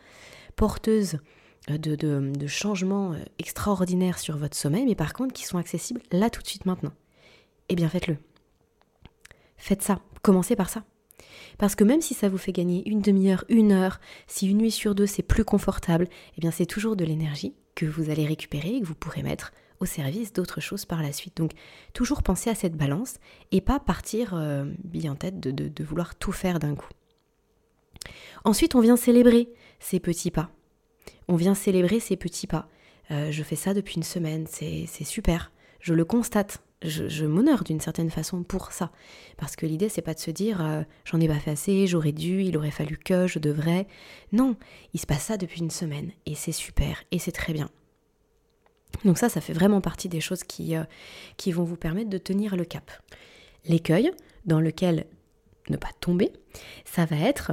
porteuses 0.57 1.19
de, 1.69 1.95
de, 1.95 2.47
changements 2.47 3.15
extraordinaires 3.39 4.19
sur 4.19 4.37
votre 4.37 4.57
sommeil, 4.57 4.85
mais 4.85 4.95
par 4.95 5.13
contre 5.13 5.33
qui 5.33 5.45
sont 5.45 5.59
accessibles 5.59 6.03
là 6.13 6.31
tout 6.31 6.43
de 6.43 6.47
suite 6.47 6.67
maintenant. 6.67 6.93
Eh 7.69 7.77
bien, 7.77 7.89
faites-le. 7.89 8.19
Faites 9.57 9.83
ça. 9.83 10.01
Commencez 10.23 10.57
par 10.57 10.69
ça. 10.69 10.85
Parce 11.59 11.75
que 11.75 11.85
même 11.85 12.01
si 12.01 12.15
ça 12.15 12.29
vous 12.29 12.39
fait 12.39 12.53
gagner 12.53 12.89
une 12.89 13.01
demi-heure, 13.01 13.45
une 13.49 13.73
heure, 13.73 14.01
si 14.27 14.49
une 14.49 14.59
nuit 14.59 14.71
sur 14.71 14.95
deux 14.95 15.07
c'est 15.07 15.23
plus 15.23 15.45
confortable, 15.45 16.09
eh 16.37 16.41
bien 16.41 16.51
c'est 16.51 16.67
toujours 16.67 16.97
de 16.97 17.05
l'énergie 17.05 17.55
que 17.75 17.87
vous 17.87 18.11
allez 18.11 18.27
récupérer 18.27 18.77
et 18.77 18.81
que 18.81 18.87
vous 18.87 18.95
pourrez 18.95 19.23
mettre 19.23 19.53
au 19.81 19.87
service 19.87 20.33
d'autres 20.33 20.61
choses 20.61 20.85
par 20.85 21.03
la 21.03 21.13
suite. 21.13 21.37
Donc 21.37 21.53
toujours 21.93 22.23
penser 22.23 22.51
à 22.51 22.55
cette 22.55 22.77
balance 22.77 23.17
et 23.53 23.61
pas 23.61 23.81
partir 23.81 24.35
euh, 24.35 24.65
bien 24.83 25.13
en 25.13 25.17
tête 25.17 25.41
de, 25.41 25.85
vouloir 25.85 26.15
tout 26.17 26.33
faire 26.33 26.59
d'un 26.59 26.75
coup. 26.75 26.91
Ensuite, 28.45 28.75
on 28.75 28.81
vient 28.81 28.97
célébrer 28.97 29.49
ces 29.81 30.01
petits 30.01 30.31
pas. 30.31 30.51
On 31.29 31.37
vient 31.37 31.55
célébrer 31.55 32.01
ces 32.01 32.17
petits 32.17 32.47
pas. 32.47 32.69
Euh, 33.11 33.31
je 33.31 33.43
fais 33.43 33.57
ça 33.57 33.75
depuis 33.75 33.97
une 33.97 34.03
semaine, 34.03 34.47
c'est 34.49 34.87
super. 35.05 35.53
Je 35.81 35.93
le 35.93 36.05
constate 36.05 36.63
je, 36.85 37.25
m'honore 37.25 37.65
d'une 37.65 37.81
certaine 37.81 38.11
façon 38.11 38.43
pour 38.43 38.73
ça. 38.73 38.91
Parce 39.37 39.57
que 39.57 39.67
l'idée, 39.67 39.89
c'est 39.89 40.03
pas 40.03 40.15
de 40.15 40.19
se 40.19 40.31
dire 40.31 40.65
euh, 40.65 40.83
j'en 41.05 41.21
ai 41.21 41.29
pas 41.29 41.39
fait 41.39 41.53
assez, 41.53 41.87
j'aurais 41.87 42.13
dû, 42.13 42.43
il 42.43 42.57
aurait 42.57 42.71
fallu 42.71 42.97
que, 42.97 43.27
je 43.27 43.39
devrais. 43.39 43.87
Non, 44.33 44.57
il 44.93 45.01
se 45.01 45.07
passe 45.07 45.25
ça 45.25 45.37
depuis 45.37 45.61
une 45.61 45.71
semaine 45.71 46.13
et 46.27 46.35
c'est 46.35 46.53
super 46.53 47.03
et 47.11 47.19
c'est 47.19 47.33
très 47.33 47.53
bien. 47.53 47.71
Donc 49.05 49.19
ça, 49.19 49.29
ça 49.29 49.41
fait 49.41 49.53
vraiment 49.53 49.81
partie 49.81 50.09
des 50.09 50.21
choses 50.21 50.45
qui, 50.45 50.77
euh, 50.77 50.85
vont 51.47 51.65
vous 51.65 51.77
permettre 51.77 52.11
de 52.11 52.19
tenir 52.19 52.57
le 52.57 52.65
cap. 52.65 52.91
L'écueil 53.67 54.13
dans 54.45 54.61
lequel 54.61 55.07
ne 55.71 55.77
pas 55.77 55.91
tomber, 56.01 56.33
ça 56.85 57.07
va 57.07 57.17
être, 57.17 57.53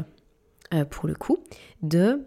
pour 0.89 1.07
le 1.07 1.15
coup, 1.15 1.37
de 1.81 2.25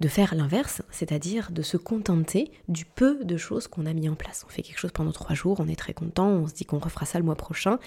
de 0.00 0.08
faire 0.08 0.34
l'inverse, 0.34 0.82
c'est-à-dire 0.90 1.50
de 1.50 1.62
se 1.62 1.76
contenter 1.76 2.52
du 2.68 2.84
peu 2.84 3.24
de 3.24 3.36
choses 3.36 3.66
qu'on 3.66 3.86
a 3.86 3.92
mis 3.92 4.08
en 4.08 4.14
place. 4.14 4.44
On 4.46 4.50
fait 4.50 4.62
quelque 4.62 4.78
chose 4.78 4.92
pendant 4.92 5.12
trois 5.12 5.34
jours, 5.34 5.58
on 5.60 5.68
est 5.68 5.78
très 5.78 5.94
content, 5.94 6.28
on 6.28 6.46
se 6.46 6.54
dit 6.54 6.64
qu'on 6.64 6.78
refera 6.78 7.04
ça 7.06 7.18
le 7.18 7.24
mois 7.24 7.34
prochain, 7.34 7.78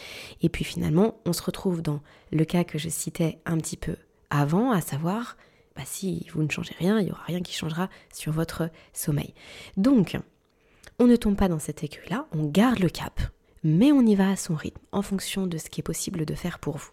et 0.41 0.49
puis 0.49 0.63
finalement, 0.63 1.19
on 1.25 1.33
se 1.33 1.43
retrouve 1.43 1.81
dans 1.81 2.01
le 2.31 2.43
cas 2.45 2.63
que 2.63 2.77
je 2.77 2.89
citais 2.89 3.39
un 3.45 3.57
petit 3.57 3.77
peu 3.77 3.95
avant, 4.29 4.71
à 4.71 4.81
savoir, 4.81 5.37
bah, 5.75 5.83
si 5.85 6.27
vous 6.33 6.43
ne 6.43 6.49
changez 6.49 6.75
rien, 6.77 6.99
il 6.99 7.05
n'y 7.05 7.11
aura 7.11 7.23
rien 7.23 7.41
qui 7.41 7.53
changera 7.53 7.89
sur 8.13 8.31
votre 8.31 8.69
sommeil. 8.93 9.33
Donc, 9.77 10.17
on 10.99 11.07
ne 11.07 11.15
tombe 11.15 11.35
pas 11.35 11.47
dans 11.47 11.59
cet 11.59 11.83
écueil-là, 11.83 12.27
on 12.33 12.45
garde 12.45 12.79
le 12.79 12.89
cap, 12.89 13.21
mais 13.63 13.91
on 13.91 14.05
y 14.05 14.15
va 14.15 14.31
à 14.31 14.35
son 14.35 14.55
rythme, 14.55 14.81
en 14.91 15.01
fonction 15.01 15.47
de 15.47 15.57
ce 15.57 15.69
qui 15.69 15.81
est 15.81 15.83
possible 15.83 16.25
de 16.25 16.35
faire 16.35 16.59
pour 16.59 16.77
vous. 16.77 16.91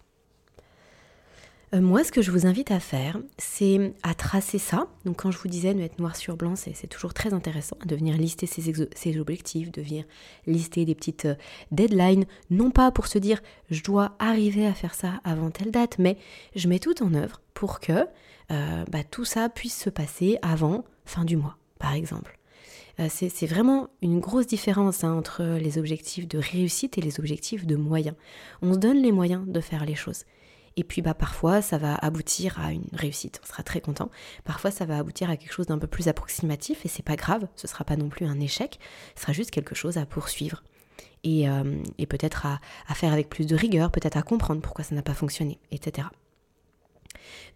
Euh, 1.75 1.81
moi, 1.81 2.03
ce 2.03 2.11
que 2.11 2.23
je 2.23 2.31
vous 2.31 2.47
invite 2.47 2.71
à 2.71 2.79
faire, 2.79 3.19
c'est 3.37 3.93
à 4.01 4.15
tracer 4.15 4.57
ça. 4.57 4.87
Donc, 5.05 5.17
quand 5.17 5.29
je 5.29 5.37
vous 5.37 5.47
disais 5.47 5.73
de 5.73 5.79
mettre 5.79 6.01
noir 6.01 6.15
sur 6.15 6.35
blanc, 6.35 6.55
c'est 6.55 6.87
toujours 6.87 7.13
très 7.13 7.33
intéressant 7.33 7.77
de 7.85 7.95
venir 7.95 8.17
lister 8.17 8.47
ses, 8.47 9.19
objectifs, 9.19 9.71
de 9.71 9.81
venir 9.81 10.05
lister 10.47 10.85
des 10.85 10.95
petites 10.95 11.25
euh, 11.25 11.35
deadlines, 11.71 12.25
non 12.49 12.71
pas 12.71 12.91
pour 12.91 13.05
se 13.05 13.19
dire 13.19 13.39
je 13.69 13.83
dois 13.83 14.15
arriver 14.17 14.65
à 14.65 14.73
faire 14.73 14.95
ça 14.95 15.21
avant 15.23 15.51
telle 15.51 15.69
date, 15.69 15.97
mais 15.99 16.17
je 16.55 16.67
mets 16.67 16.79
tout 16.79 17.03
en 17.03 17.13
œuvre 17.13 17.39
pour 17.53 17.79
que 17.79 18.07
euh, 18.51 18.85
bah, 18.89 19.03
tout 19.03 19.25
ça 19.25 19.47
puisse 19.47 19.79
se 19.79 19.91
passer 19.91 20.39
avant 20.41 20.85
fin 21.05 21.23
du 21.23 21.37
mois, 21.37 21.57
par 21.77 21.93
exemple. 21.93 22.39
c'est 23.09 23.45
vraiment 23.45 23.89
une 24.01 24.19
grosse 24.19 24.47
différence 24.47 25.03
hein, 25.03 25.13
entre 25.13 25.43
les 25.43 25.77
objectifs 25.77 26.27
de 26.27 26.39
réussite 26.39 26.97
et 26.97 27.01
les 27.01 27.19
objectifs 27.19 27.65
de 27.65 27.75
moyens. 27.75 28.15
On 28.61 28.73
se 28.73 28.79
donne 28.79 29.01
les 29.01 29.11
moyens 29.11 29.47
de 29.47 29.59
faire 29.61 29.85
les 29.85 29.95
choses. 29.95 30.25
Et 30.79 30.85
puis 30.85 31.01
bah 31.01 31.13
parfois 31.13 31.61
ça 31.61 31.77
va 31.77 31.95
aboutir 31.95 32.57
à 32.57 32.71
une 32.71 32.87
réussite, 32.93 33.41
on 33.43 33.45
sera 33.45 33.63
très 33.63 33.81
content. 33.81 34.09
Parfois 34.45 34.71
ça 34.71 34.85
va 34.85 34.97
aboutir 34.97 35.29
à 35.29 35.35
quelque 35.35 35.51
chose 35.51 35.65
d'un 35.65 35.77
peu 35.77 35.87
plus 35.87 36.07
approximatif 36.07 36.85
et 36.85 36.87
c'est 36.87 37.03
pas 37.03 37.17
grave, 37.17 37.45
ce 37.57 37.67
sera 37.67 37.83
pas 37.83 37.97
non 37.97 38.07
plus 38.07 38.25
un 38.25 38.39
échec, 38.39 38.79
ce 39.13 39.23
sera 39.23 39.33
juste 39.33 39.51
quelque 39.51 39.75
chose 39.75 39.97
à 39.97 40.05
poursuivre. 40.05 40.63
Et, 41.25 41.49
euh, 41.49 41.83
peut-être 42.07 42.45
à, 42.45 42.61
faire 42.95 43.11
avec 43.11 43.27
plus 43.27 43.45
de 43.45 43.57
rigueur, 43.57 43.91
peut-être 43.91 44.15
à 44.15 44.21
comprendre 44.21 44.61
pourquoi 44.61 44.85
ça 44.85 44.95
n'a 44.95 45.01
pas 45.01 45.13
fonctionné, 45.13 45.59
etc. 45.71 46.07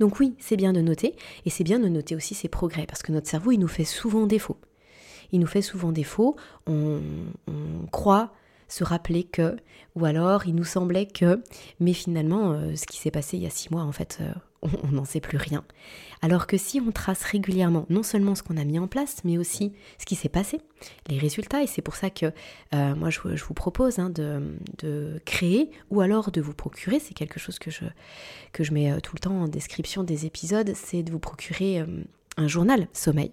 Donc 0.02 0.20
oui, 0.20 0.36
c'est 0.38 0.58
bien 0.58 0.74
de 0.74 0.82
noter, 0.82 1.16
et 1.46 1.50
c'est 1.50 1.64
bien 1.64 1.80
de 1.80 1.88
noter 1.88 2.18
aussi 2.18 2.36
ses 2.36 2.50
progrès, 2.50 2.86
parce 2.86 3.04
que 3.04 3.14
notre 3.14 3.30
cerveau, 3.30 3.54
il 3.54 3.60
nous 3.60 3.70
fait 3.70 3.86
souvent 3.86 4.28
défaut. 4.28 4.58
Il 5.32 5.40
nous 5.40 5.48
fait 5.48 5.62
souvent 5.62 5.94
défaut, 5.94 6.36
on, 6.68 7.00
on 7.48 7.88
croit 7.90 8.34
se 8.74 8.84
rappeler 8.84 9.24
que, 9.24 9.56
ou 9.96 10.06
alors 10.06 10.48
il 10.48 10.56
nous 10.56 10.64
semblait 10.64 11.06
que, 11.06 11.44
mais 11.80 11.94
finalement, 11.94 12.54
euh, 12.54 12.76
ce 12.76 12.88
qui 12.88 12.98
s'est 12.98 13.12
passé 13.12 13.38
il 13.38 13.44
y 13.44 13.46
a 13.46 13.52
six 13.52 13.70
mois, 13.70 13.84
en 13.84 13.92
fait, 13.92 14.18
euh, 14.20 14.34
on 14.84 14.88
n'en 14.88 15.06
sait 15.06 15.20
plus 15.20 15.38
rien. 15.38 15.64
Alors 16.24 16.48
que 16.48 16.58
si 16.58 16.82
on 16.82 16.92
trace 16.92 17.22
régulièrement 17.22 17.86
non 17.90 18.02
seulement 18.02 18.34
ce 18.34 18.42
qu'on 18.42 18.58
a 18.58 18.64
mis 18.64 18.80
en 18.80 18.88
place, 18.88 19.18
mais 19.26 19.38
aussi 19.38 19.74
ce 20.00 20.08
qui 20.08 20.16
s'est 20.16 20.28
passé, 20.28 20.60
les 21.08 21.20
résultats, 21.20 21.62
et 21.62 21.68
c'est 21.68 21.84
pour 21.84 21.96
ça 21.96 22.10
que 22.10 22.28
euh, 22.74 22.96
moi 22.96 23.12
je, 23.12 23.20
vous 23.22 23.54
propose 23.54 24.00
hein, 24.00 24.10
de, 24.10 25.22
créer 25.26 25.70
ou 25.92 26.02
alors 26.02 26.32
de 26.32 26.42
vous 26.42 26.56
procurer, 26.56 27.00
c'est 27.00 27.14
quelque 27.14 27.40
chose 27.40 27.60
que 27.60 27.70
je, 27.70 27.86
que 28.54 28.64
je 28.64 28.74
mets 28.74 29.00
tout 29.02 29.16
le 29.16 29.20
temps 29.20 29.40
en 29.40 29.48
description 29.48 30.04
des 30.04 30.26
épisodes, 30.26 30.72
c'est 30.74 31.04
de 31.04 31.12
vous 31.12 31.20
procurer 31.20 31.86
un 32.38 32.48
journal 32.48 32.88
sommeil 32.94 33.32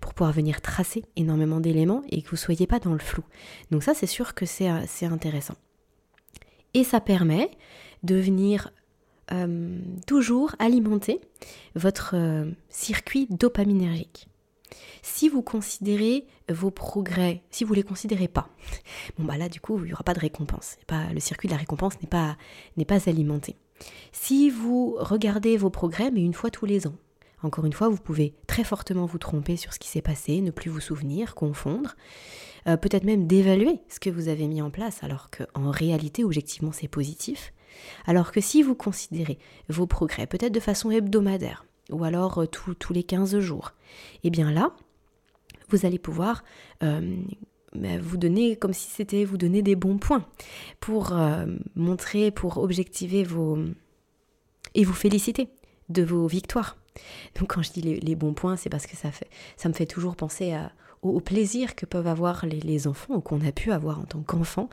pour 0.00 0.14
pouvoir 0.14 0.32
venir 0.32 0.60
tracer 0.60 1.04
énormément 1.16 1.60
d'éléments 1.60 2.02
et 2.10 2.22
que 2.22 2.30
vous 2.30 2.36
ne 2.36 2.40
soyez 2.40 2.66
pas 2.66 2.78
dans 2.78 2.92
le 2.92 2.98
flou. 2.98 3.24
Donc 3.70 3.82
ça, 3.82 3.94
c'est 3.94 4.06
sûr 4.06 4.34
que 4.34 4.46
c'est 4.46 4.70
euh, 4.70 5.10
intéressant. 5.10 5.56
Et 6.74 6.84
ça 6.84 7.00
permet 7.00 7.50
de 8.02 8.16
venir 8.16 8.70
euh, 9.32 9.78
toujours 10.06 10.54
alimenter 10.58 11.20
votre 11.74 12.14
euh, 12.14 12.50
circuit 12.68 13.26
dopaminergique. 13.30 14.28
Si 15.02 15.28
vous 15.28 15.42
considérez 15.42 16.26
vos 16.48 16.70
progrès, 16.70 17.42
si 17.50 17.64
vous 17.64 17.72
ne 17.72 17.76
les 17.76 17.82
considérez 17.82 18.28
pas, 18.28 18.48
bon 19.18 19.24
bah 19.24 19.38
là 19.38 19.48
du 19.48 19.60
coup 19.60 19.78
il 19.78 19.86
n'y 19.86 19.92
aura 19.92 20.02
pas 20.02 20.14
de 20.14 20.20
récompense. 20.20 20.76
Le 20.90 21.20
circuit 21.20 21.48
de 21.48 21.52
la 21.52 21.58
récompense 21.58 22.00
n'est 22.02 22.08
pas, 22.08 22.36
pas 22.86 23.08
alimenté. 23.08 23.56
Si 24.12 24.50
vous 24.50 24.96
regardez 24.98 25.56
vos 25.56 25.70
progrès, 25.70 26.10
mais 26.10 26.22
une 26.22 26.34
fois 26.34 26.50
tous 26.50 26.66
les 26.66 26.86
ans, 26.86 26.96
encore 27.42 27.64
une 27.64 27.72
fois, 27.72 27.88
vous 27.88 27.98
pouvez 27.98 28.34
très 28.46 28.64
fortement 28.64 29.06
vous 29.06 29.18
tromper 29.18 29.56
sur 29.56 29.72
ce 29.72 29.78
qui 29.78 29.88
s'est 29.88 30.02
passé, 30.02 30.40
ne 30.40 30.50
plus 30.50 30.70
vous 30.70 30.80
souvenir, 30.80 31.34
confondre, 31.34 31.94
euh, 32.66 32.76
peut-être 32.76 33.04
même 33.04 33.26
d'évaluer 33.26 33.80
ce 33.88 34.00
que 34.00 34.10
vous 34.10 34.28
avez 34.28 34.48
mis 34.48 34.60
en 34.60 34.70
place, 34.70 35.02
alors 35.02 35.28
qu'en 35.30 35.70
réalité, 35.70 36.24
objectivement, 36.24 36.72
c'est 36.72 36.88
positif. 36.88 37.52
Alors 38.06 38.32
que 38.32 38.40
si 38.40 38.62
vous 38.62 38.74
considérez 38.74 39.38
vos 39.68 39.86
progrès, 39.86 40.26
peut-être 40.26 40.52
de 40.52 40.60
façon 40.60 40.90
hebdomadaire, 40.90 41.64
ou 41.90 42.02
alors 42.04 42.42
euh, 42.42 42.46
tous 42.46 42.92
les 42.92 43.04
15 43.04 43.38
jours, 43.38 43.72
eh 44.24 44.30
bien 44.30 44.50
là, 44.50 44.74
vous 45.68 45.86
allez 45.86 45.98
pouvoir 45.98 46.42
euh, 46.82 47.16
bah, 47.74 47.98
vous 48.00 48.16
donner, 48.16 48.56
comme 48.56 48.72
si 48.72 48.90
c'était 48.90 49.24
vous 49.24 49.38
donner 49.38 49.62
des 49.62 49.76
bons 49.76 49.98
points, 49.98 50.26
pour 50.80 51.16
montrer, 51.76 52.30
pour 52.30 52.58
objectiver 52.58 53.22
vos... 53.22 53.58
et 54.74 54.84
vous 54.84 54.94
féliciter 54.94 55.50
de 55.88 56.02
vos 56.02 56.26
victoires. 56.26 56.76
Donc 57.38 57.54
quand 57.54 57.62
je 57.62 57.70
dis 57.72 57.82
les, 57.82 58.14
bons 58.14 58.32
points, 58.32 58.56
c'est 58.56 58.70
parce 58.70 58.86
que 58.86 58.96
ça, 58.96 59.68
me 59.68 59.74
fait 59.74 59.86
toujours 59.86 60.16
penser 60.16 60.52
à, 60.52 60.72
au, 61.02 61.20
plaisir 61.20 61.74
que 61.74 61.86
peuvent 61.86 62.06
avoir 62.06 62.44
les, 62.46 62.86
enfants 62.86 63.14
ou 63.14 63.20
qu'on 63.20 63.44
a 63.46 63.52
pu 63.52 63.72
avoir 63.72 63.98
en 63.98 64.04
tant 64.04 64.20
qu'enfant 64.20 64.68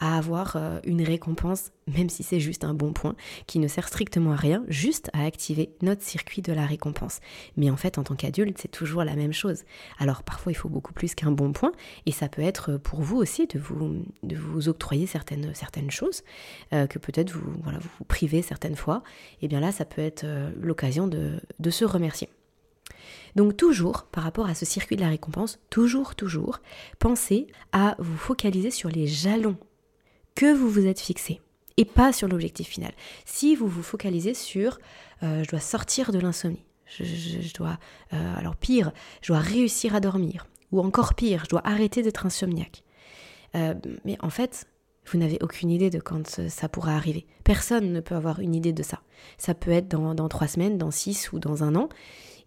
à 0.00 0.16
avoir 0.16 0.56
euh, 0.56 0.80
une 0.84 1.02
récompense, 1.02 1.72
même 1.86 2.08
si 2.08 2.22
c'est 2.22 2.40
juste 2.40 2.64
un 2.64 2.74
bon 2.74 2.92
point, 2.92 3.14
qui 3.46 3.58
ne 3.58 3.68
sert 3.68 3.88
strictement 3.88 4.32
à 4.32 4.36
rien, 4.36 4.64
juste 4.68 5.10
à 5.12 5.24
activer 5.24 5.70
notre 5.82 6.02
circuit 6.02 6.42
de 6.42 6.52
la 6.52 6.64
récompense. 6.64 7.20
Mais 7.56 7.70
en 7.70 7.76
fait, 7.76 7.98
en 7.98 8.02
tant 8.02 8.14
qu'adulte, 8.14 8.58
c'est 8.58 8.70
toujours 8.70 9.04
la 9.04 9.14
même 9.14 9.32
chose. 9.32 9.64
Alors 9.98 10.22
parfois, 10.22 10.52
il 10.52 10.54
faut 10.54 10.68
beaucoup 10.68 10.92
plus 10.92 11.14
qu'un 11.14 11.32
bon 11.32 11.52
point, 11.52 11.72
et 12.06 12.12
ça 12.12 12.28
peut 12.28 12.42
être 12.42 12.76
pour 12.76 13.02
vous 13.02 13.16
aussi 13.16 13.46
de 13.46 13.58
vous, 13.58 14.04
de 14.22 14.36
vous 14.36 14.68
octroyer 14.68 15.06
certaines, 15.06 15.54
certaines 15.54 15.90
choses, 15.90 16.22
euh, 16.72 16.86
que 16.86 16.98
peut-être 16.98 17.30
vous, 17.32 17.52
voilà, 17.62 17.78
vous 17.78 17.90
vous 17.98 18.04
privez 18.04 18.42
certaines 18.42 18.76
fois. 18.76 19.02
Et 19.42 19.48
bien 19.48 19.60
là, 19.60 19.72
ça 19.72 19.84
peut 19.84 20.02
être 20.02 20.24
euh, 20.24 20.50
l'occasion 20.60 21.06
de, 21.06 21.40
de 21.58 21.70
se 21.70 21.84
remercier. 21.84 22.28
Donc 23.36 23.56
toujours, 23.56 24.04
par 24.04 24.24
rapport 24.24 24.46
à 24.46 24.54
ce 24.54 24.64
circuit 24.64 24.96
de 24.96 25.02
la 25.02 25.08
récompense, 25.08 25.58
toujours, 25.70 26.14
toujours, 26.14 26.60
pensez 26.98 27.46
à 27.72 27.96
vous 27.98 28.16
focaliser 28.16 28.70
sur 28.70 28.88
les 28.88 29.06
jalons 29.06 29.56
que 30.34 30.52
vous 30.52 30.68
vous 30.68 30.86
êtes 30.86 31.00
fixés 31.00 31.40
et 31.76 31.84
pas 31.84 32.12
sur 32.12 32.28
l'objectif 32.28 32.68
final. 32.68 32.92
Si 33.24 33.54
vous 33.54 33.68
vous 33.68 33.82
focalisez 33.82 34.34
sur 34.34 34.78
euh, 35.22 35.44
je 35.44 35.50
dois 35.50 35.60
sortir 35.60 36.12
de 36.12 36.18
l'insomnie, 36.18 36.64
je, 36.86 37.54
dois, 37.54 37.78
euh, 38.12 38.36
alors 38.36 38.56
pire, 38.56 38.92
je 39.22 39.28
dois 39.28 39.38
réussir 39.38 39.94
à 39.94 40.00
dormir, 40.00 40.46
ou 40.72 40.80
encore 40.80 41.14
pire, 41.14 41.42
je 41.44 41.50
dois 41.50 41.66
arrêter 41.66 42.02
d'être 42.02 42.26
insomniaque. 42.26 42.82
Euh, 43.54 43.74
mais 44.04 44.16
en 44.20 44.30
fait, 44.30 44.66
vous 45.06 45.18
n'avez 45.18 45.38
aucune 45.40 45.70
idée 45.70 45.90
de 45.90 45.98
quand 45.98 46.40
ça 46.48 46.68
pourra 46.68 46.94
arriver. 46.94 47.26
Personne 47.44 47.92
ne 47.92 48.00
peut 48.00 48.14
avoir 48.14 48.40
une 48.40 48.54
idée 48.54 48.72
de 48.72 48.82
ça. 48.82 49.00
Ça 49.38 49.54
peut 49.54 49.70
être 49.70 49.88
dans, 49.88 50.14
dans 50.14 50.28
trois 50.28 50.46
semaines, 50.46 50.78
dans 50.78 50.90
six 50.90 51.32
ou 51.32 51.38
dans 51.38 51.64
un 51.64 51.74
an. 51.76 51.88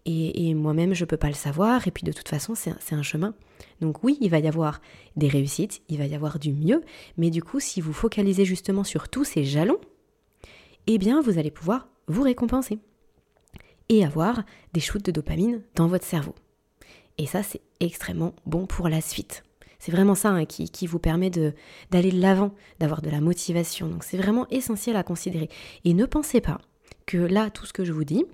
Et, 0.06 0.52
moi-même, 0.52 0.92
je 0.92 1.04
peux 1.04 1.16
pas 1.16 1.28
le 1.28 1.34
savoir. 1.34 1.86
Et 1.88 1.90
puis 1.90 2.04
de 2.04 2.12
toute 2.12 2.28
façon, 2.28 2.54
c'est 2.54 2.94
un 2.94 3.02
chemin. 3.02 3.34
Donc 3.80 4.04
oui, 4.04 4.18
il 4.20 4.30
va 4.30 4.38
y 4.38 4.48
avoir 4.48 4.80
des 5.16 5.28
réussites, 5.28 5.82
il 5.88 5.98
va 5.98 6.06
y 6.06 6.14
avoir 6.14 6.38
du 6.38 6.52
mieux. 6.52 6.82
Mais 7.16 7.30
du 7.30 7.42
coup, 7.42 7.60
si 7.60 7.80
vous 7.80 7.92
focalisez 7.92 8.44
justement 8.44 8.84
sur 8.84 9.08
tous 9.08 9.24
ces 9.24 9.44
jalons, 9.44 9.80
eh 10.86 10.98
bien, 10.98 11.22
vous 11.22 11.38
allez 11.38 11.50
pouvoir 11.50 11.88
vous 12.06 12.22
récompenser. 12.22 12.78
Et 13.88 14.04
avoir 14.04 14.42
des 14.72 14.80
shoots 14.80 15.04
de 15.04 15.10
dopamine 15.10 15.62
dans 15.74 15.88
votre 15.88 16.04
cerveau. 16.04 16.34
Et 17.18 17.26
ça, 17.26 17.42
c'est 17.42 17.60
extrêmement 17.80 18.34
bon 18.46 18.66
pour 18.66 18.88
la 18.88 19.00
suite. 19.00 19.44
C'est 19.78 19.92
vraiment 19.92 20.14
ça 20.14 20.30
hein, 20.30 20.46
qui, 20.46 20.70
qui, 20.70 20.86
vous 20.86 20.98
permet 20.98 21.28
d'aller 21.28 22.10
de 22.10 22.20
l'avant, 22.20 22.54
d'avoir 22.80 23.02
de 23.02 23.10
la 23.10 23.20
motivation. 23.20 23.88
Donc 23.88 24.02
c'est 24.02 24.16
vraiment 24.16 24.48
essentiel 24.48 24.96
à 24.96 25.02
considérer. 25.02 25.50
Et 25.84 25.92
ne 25.92 26.06
pensez 26.06 26.40
pas 26.40 26.58
que 27.04 27.18
là, 27.18 27.50
tout 27.50 27.66
ce 27.66 27.74
que 27.74 27.84
je 27.84 27.92
vous 27.92 28.04
dis, 28.04 28.24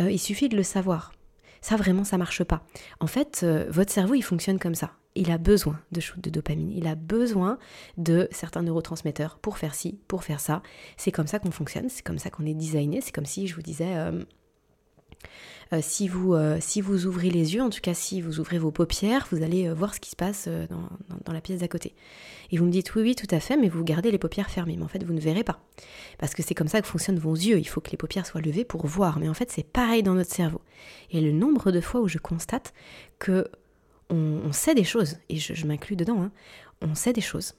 euh, 0.00 0.10
il 0.10 0.18
suffit 0.18 0.48
de 0.48 0.56
le 0.56 0.62
savoir. 0.62 1.12
Ça 1.60 1.76
vraiment, 1.76 2.04
ça 2.04 2.18
marche 2.18 2.44
pas. 2.44 2.62
En 3.00 3.06
fait, 3.06 3.40
euh, 3.42 3.66
votre 3.70 3.92
cerveau, 3.92 4.14
il 4.14 4.22
fonctionne 4.22 4.58
comme 4.58 4.74
ça. 4.74 4.92
Il 5.14 5.30
a 5.30 5.38
besoin 5.38 5.80
de 5.92 6.00
shoot 6.00 6.20
de 6.20 6.30
dopamine. 6.30 6.70
Il 6.70 6.86
a 6.86 6.94
besoin 6.94 7.58
de 7.96 8.28
certains 8.30 8.62
neurotransmetteurs 8.62 9.38
pour 9.38 9.56
faire 9.56 9.74
ci, 9.74 9.98
pour 10.08 10.24
faire 10.24 10.40
ça. 10.40 10.62
C'est 10.96 11.10
comme 11.10 11.26
ça 11.26 11.38
qu'on 11.38 11.50
fonctionne. 11.50 11.88
C'est 11.88 12.04
comme 12.04 12.18
ça 12.18 12.30
qu'on 12.30 12.44
est 12.44 12.54
designé. 12.54 13.00
C'est 13.00 13.12
comme 13.12 13.24
si 13.24 13.46
je 13.46 13.54
vous 13.54 13.62
disais, 13.62 13.96
euh, 13.96 14.22
euh, 15.72 15.80
si, 15.82 16.06
vous, 16.06 16.34
euh, 16.34 16.58
si 16.60 16.80
vous 16.80 17.06
ouvrez 17.06 17.30
les 17.30 17.54
yeux, 17.54 17.62
en 17.62 17.70
tout 17.70 17.80
cas 17.80 17.94
si 17.94 18.20
vous 18.20 18.38
ouvrez 18.38 18.58
vos 18.58 18.70
paupières, 18.70 19.26
vous 19.32 19.42
allez 19.42 19.66
euh, 19.66 19.74
voir 19.74 19.94
ce 19.94 20.00
qui 20.00 20.10
se 20.10 20.16
passe 20.16 20.48
dans, 20.48 21.32
la 21.32 21.40
pièce 21.40 21.60
d'à 21.60 21.68
côté. 21.68 21.94
Et 22.52 22.58
vous 22.58 22.64
me 22.64 22.70
dites 22.70 22.94
oui, 22.94 23.02
oui, 23.02 23.14
tout 23.16 23.26
à 23.34 23.40
fait, 23.40 23.56
mais 23.56 23.68
vous 23.68 23.82
gardez 23.82 24.12
les 24.12 24.18
paupières 24.18 24.50
fermées. 24.50 24.76
Mais 24.76 24.84
en 24.84 24.88
fait, 24.88 25.02
vous 25.02 25.12
ne 25.12 25.20
verrez 25.20 25.42
pas. 25.42 25.60
Parce 26.18 26.34
que 26.34 26.42
c'est 26.42 26.54
comme 26.54 26.68
ça 26.68 26.80
que 26.80 26.86
fonctionnent 26.86 27.18
vos 27.18 27.34
yeux. 27.34 27.58
Il 27.58 27.66
faut 27.66 27.80
que 27.80 27.90
les 27.90 27.96
paupières 27.96 28.26
soient 28.26 28.40
levées 28.40 28.64
pour 28.64 28.86
voir. 28.86 29.18
Mais 29.18 29.28
en 29.28 29.34
fait, 29.34 29.50
c'est 29.50 29.66
pareil 29.66 30.04
dans 30.04 30.14
notre 30.14 30.32
cerveau. 30.32 30.60
Et 31.10 31.20
le 31.20 31.32
nombre 31.32 31.72
de 31.72 31.80
fois 31.80 32.00
où 32.00 32.08
je 32.08 32.18
constate 32.18 32.72
que 33.18 33.48
on, 34.08 34.52
sait 34.52 34.76
des 34.76 34.84
choses, 34.84 35.16
et 35.28 35.36
je, 35.36 35.66
m'inclus 35.66 35.96
dedans, 35.96 36.22
hein, 36.22 36.30
on 36.80 36.94
sait 36.94 37.12
des 37.12 37.20
choses. 37.20 37.54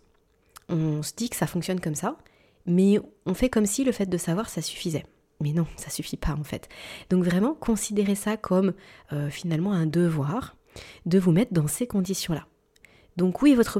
On 0.69 1.03
se 1.03 1.11
dit 1.13 1.29
que 1.29 1.35
ça 1.35 1.45
fonctionne 1.45 1.81
comme 1.81 1.93
ça, 1.93 2.17
mais 2.65 2.99
on 3.25 3.33
fait 3.33 3.49
comme 3.49 3.65
si 3.65 3.83
le 3.83 3.91
fait 3.91 4.05
de 4.05 4.17
savoir, 4.17 4.47
ça 4.47 4.61
suffisait. 4.61 5.05
Mais 5.39 5.53
non, 5.53 5.67
ça 5.75 5.89
suffit 5.89 6.17
pas 6.17 6.33
en 6.33 6.43
fait. 6.43 6.67
Donc 7.09 7.23
vraiment, 7.23 7.53
considérez 7.53 8.15
ça 8.15 8.37
comme 8.37 8.73
euh, 9.13 9.29
finalement 9.29 9.71
un 9.71 9.85
devoir 9.85 10.55
de 11.05 11.19
vous 11.19 11.31
mettre 11.31 11.53
dans 11.53 11.67
ces 11.67 11.87
conditions-là. 11.87 12.47
Donc 13.17 13.41
oui, 13.41 13.55
votre, 13.55 13.77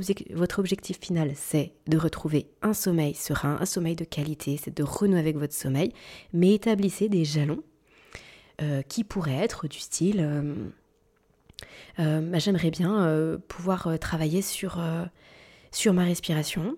objectif 0.59 0.99
final, 0.99 1.31
c'est 1.35 1.73
de 1.87 1.97
retrouver 1.97 2.47
un 2.63 2.73
sommeil 2.73 3.13
serein, 3.13 3.57
un 3.59 3.65
sommeil 3.65 3.95
de 3.95 4.03
qualité, 4.03 4.59
c'est 4.61 4.75
de 4.75 4.83
renouer 4.83 5.19
avec 5.19 5.37
votre 5.37 5.53
sommeil, 5.53 5.93
mais 6.33 6.55
établissez 6.55 7.07
des 7.07 7.23
jalons 7.23 7.61
euh, 8.63 8.81
qui 8.81 9.03
pourraient 9.03 9.37
être 9.37 9.67
du 9.67 9.77
style, 9.77 10.21
euh, 11.99 12.21
bah, 12.21 12.39
j'aimerais 12.39 12.71
bien 12.71 13.37
pouvoir 13.47 13.99
travailler 13.99 14.41
sur 14.41 14.79
ma 14.79 16.03
respiration, 16.03 16.75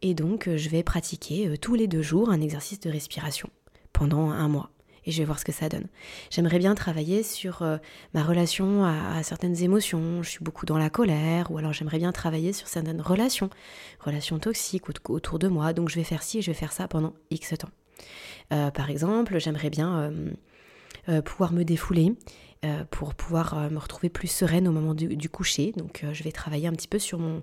et 0.00 0.14
donc 0.14 0.50
je 0.56 0.68
vais 0.70 0.82
pratiquer 0.82 1.56
tous 1.58 1.76
les 1.76 1.86
deux 1.86 2.02
jours 2.02 2.30
un 2.30 2.40
exercice 2.40 2.80
de 2.80 2.90
respiration 2.90 3.48
pendant 3.92 4.30
un 4.30 4.48
mois. 4.48 4.70
et 5.04 5.10
je 5.10 5.18
vais 5.18 5.24
voir 5.24 5.38
ce 5.38 5.44
que 5.44 5.52
ça 5.52 5.68
donne. 5.68 5.88
J'aimerais 6.30 6.58
bien 6.58 6.74
travailler 6.74 7.24
sur 7.24 7.62
euh, 7.62 7.78
ma 8.14 8.22
relation 8.22 8.84
à, 8.84 9.22
certaines 9.24 9.60
émotions. 9.62 10.22
Je 10.22 10.30
suis 10.30 10.44
beaucoup 10.44 10.64
dans 10.64 10.78
la 10.78 10.90
colère, 10.90 11.50
ou 11.50 11.58
alors 11.58 11.72
j'aimerais 11.72 11.98
bien 11.98 12.12
travailler 12.12 12.52
sur 12.52 12.68
certaines 12.68 13.00
relations, 13.00 13.50
relations 13.98 14.38
toxiques 14.38 14.88
autour 15.08 15.38
de 15.38 15.48
moi. 15.48 15.72
Donc 15.72 15.88
je 15.88 15.96
vais 15.96 16.04
faire 16.04 16.22
ci 16.22 16.38
et 16.38 16.42
je 16.42 16.50
vais 16.50 16.56
faire 16.56 16.72
ça 16.72 16.86
pendant 16.86 17.14
X 17.30 17.54
temps. 17.58 17.70
Euh, 18.52 18.70
par 18.70 18.90
exemple, 18.90 19.38
j'aimerais 19.38 19.70
bien 19.70 20.12
euh, 21.08 21.22
pouvoir 21.22 21.52
me 21.52 21.64
défouler 21.64 22.14
pour 22.92 23.16
pouvoir 23.16 23.72
me 23.72 23.78
retrouver 23.78 24.08
plus 24.08 24.28
sereine 24.28 24.68
au 24.68 24.70
moment 24.70 24.94
du, 24.94 25.28
coucher. 25.28 25.72
Donc 25.76 26.04
je 26.12 26.22
vais 26.22 26.30
travailler 26.30 26.68
un 26.68 26.72
petit 26.72 26.86
peu 26.86 27.00
sur 27.00 27.18
mon, 27.18 27.42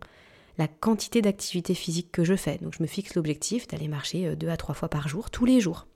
la 0.58 0.70
quantité 0.70 1.22
d'activité 1.22 1.74
physique 1.74 2.10
que 2.14 2.24
je 2.24 2.36
fais. 2.36 2.58
Donc 2.60 2.74
je 2.78 2.82
me 2.82 2.88
fixe 2.88 3.16
l'objectif 3.16 3.68
d'aller 3.68 3.90
marcher 3.90 4.38
deux 4.38 4.48
à 4.48 4.56
trois 4.56 4.76
fois 4.76 4.88
par 4.88 5.10
jour, 5.10 5.30
tous 5.30 5.44
les 5.44 5.60
jours. 5.60 5.89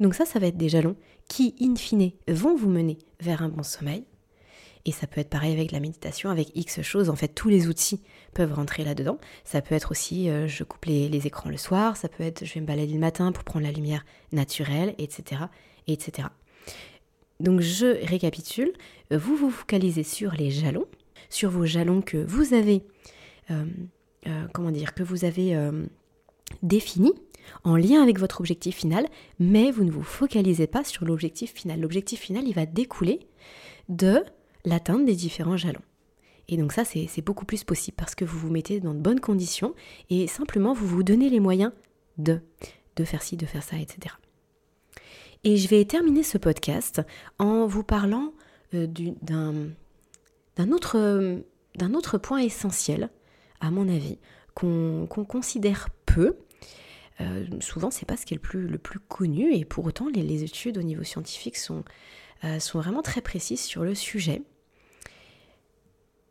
Donc 0.00 0.14
ça, 0.14 0.24
ça 0.24 0.38
va 0.38 0.46
être 0.46 0.56
des 0.56 0.68
jalons 0.68 0.96
qui, 1.28 1.54
in 1.60 1.74
fine, 1.76 2.12
vont 2.28 2.56
vous 2.56 2.68
mener 2.68 2.98
vers 3.20 3.42
un 3.42 3.48
bon 3.48 3.62
sommeil. 3.62 4.04
Et 4.84 4.92
ça 4.92 5.08
peut 5.08 5.20
être 5.20 5.30
pareil 5.30 5.52
avec 5.52 5.72
la 5.72 5.80
méditation, 5.80 6.30
avec 6.30 6.52
X 6.54 6.80
choses. 6.82 7.10
En 7.10 7.16
fait, 7.16 7.28
tous 7.28 7.48
les 7.48 7.66
outils 7.66 8.00
peuvent 8.34 8.52
rentrer 8.52 8.84
là-dedans. 8.84 9.18
Ça 9.42 9.60
peut 9.60 9.74
être 9.74 9.90
aussi, 9.90 10.30
euh, 10.30 10.46
je 10.46 10.62
coupe 10.62 10.84
les, 10.84 11.26
écrans 11.26 11.50
le 11.50 11.56
soir. 11.56 11.96
Ça 11.96 12.08
peut 12.08 12.22
être, 12.22 12.44
je 12.44 12.54
vais 12.54 12.60
me 12.60 12.66
balader 12.66 12.92
le 12.92 13.00
matin 13.00 13.32
pour 13.32 13.42
prendre 13.42 13.66
la 13.66 13.72
lumière 13.72 14.04
naturelle, 14.30 14.94
etc., 14.98 15.42
etc. 15.88 16.28
Donc, 17.40 17.60
je 17.60 18.06
récapitule. 18.06 18.72
Vous 19.10 19.34
vous 19.34 19.50
focalisez 19.50 20.04
sur 20.04 20.32
les 20.32 20.52
jalons, 20.52 20.86
sur 21.30 21.50
vos 21.50 21.66
jalons 21.66 22.00
que 22.00 22.18
vous 22.18 22.54
avez, 22.54 22.84
euh, 23.50 23.64
euh, 24.28 24.46
comment 24.52 24.70
dire, 24.70 24.94
que 24.94 25.02
vous 25.02 25.24
avez 25.24 25.58
définis 26.62 27.14
en 27.64 27.76
lien 27.76 28.02
avec 28.02 28.18
votre 28.18 28.40
objectif 28.40 28.76
final, 28.76 29.06
mais 29.38 29.70
vous 29.70 29.84
ne 29.84 29.90
vous 29.90 30.02
focalisez 30.02 30.66
pas 30.66 30.84
sur 30.84 31.04
l'objectif 31.04 31.52
final. 31.52 31.80
L'objectif 31.80 32.20
final, 32.20 32.46
il 32.46 32.54
va 32.54 32.66
découler 32.66 33.20
de 33.88 34.24
l'atteinte 34.64 35.04
des 35.04 35.14
différents 35.14 35.56
jalons. 35.56 35.82
Et 36.48 36.56
donc 36.56 36.72
ça, 36.72 36.84
c'est 36.84 37.24
beaucoup 37.24 37.44
plus 37.44 37.64
possible 37.64 37.96
parce 37.96 38.14
que 38.14 38.24
vous 38.24 38.38
vous 38.38 38.50
mettez 38.50 38.80
dans 38.80 38.94
de 38.94 39.00
bonnes 39.00 39.20
conditions 39.20 39.74
et 40.10 40.26
simplement 40.26 40.74
vous 40.74 40.86
vous 40.86 41.02
donnez 41.02 41.28
les 41.28 41.40
moyens 41.40 41.72
de, 42.18 42.40
faire 43.04 43.22
ci, 43.22 43.36
de 43.36 43.46
faire 43.46 43.62
ça, 43.62 43.76
etc. 43.76 44.14
Et 45.44 45.56
je 45.56 45.68
vais 45.68 45.84
terminer 45.84 46.22
ce 46.22 46.38
podcast 46.38 47.02
en 47.38 47.66
vous 47.66 47.82
parlant 47.82 48.32
euh, 48.74 48.86
d'un 49.22 50.72
autre 50.72 52.18
point 52.18 52.38
essentiel, 52.38 53.10
à 53.60 53.70
mon 53.70 53.88
avis, 53.88 54.18
qu'on 54.54 55.06
considère 55.06 55.88
peu, 56.06 56.36
euh, 57.20 57.46
souvent, 57.60 57.90
c'est 57.90 58.06
pas 58.06 58.16
ce 58.16 58.26
qui 58.26 58.34
est 58.34 58.36
le 58.36 58.42
plus, 58.42 58.66
le 58.66 58.78
connu, 59.08 59.54
et 59.54 59.64
pour 59.64 59.84
autant, 59.84 60.08
les, 60.08 60.44
études 60.44 60.78
au 60.78 60.82
niveau 60.82 61.02
scientifique 61.02 61.56
sont, 61.56 61.84
euh, 62.44 62.58
sont 62.58 62.78
vraiment 62.78 63.02
très 63.02 63.20
précises 63.20 63.62
sur 63.62 63.84
le 63.84 63.94
sujet. 63.94 64.42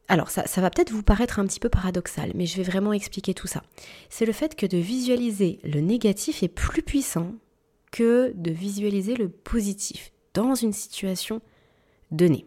Alors, 0.08 0.30
ça, 0.30 0.44
va 0.62 0.70
peut-être 0.70 0.92
vous 0.92 1.02
paraître 1.02 1.40
un 1.40 1.48
petit 1.48 1.60
peu 1.60 1.70
paradoxal, 1.70 2.32
mais 2.36 2.46
je 2.46 2.58
vais 2.58 2.64
vraiment 2.64 2.94
expliquer 2.94 3.34
tout 3.34 3.48
ça. 3.48 3.64
C'est 4.10 4.28
le 4.28 4.34
fait 4.34 4.56
que 4.56 4.68
de 4.68 4.78
visualiser 4.78 5.60
le 5.64 5.82
négatif 5.82 6.44
est 6.44 6.48
plus 6.48 6.84
puissant 6.84 7.34
que 7.92 8.32
de 8.36 8.52
visualiser 8.52 9.16
le 9.16 9.30
positif 9.30 10.12
dans 10.36 10.54
une 10.54 10.74
situation 10.74 11.42
donnée. 12.12 12.46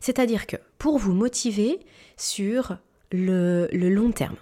C'est-à-dire 0.00 0.46
que 0.46 0.56
pour 0.78 0.96
vous 0.96 1.12
motiver 1.12 1.78
sur 2.16 2.78
le 3.10 3.68
long 3.72 4.12
terme, 4.12 4.36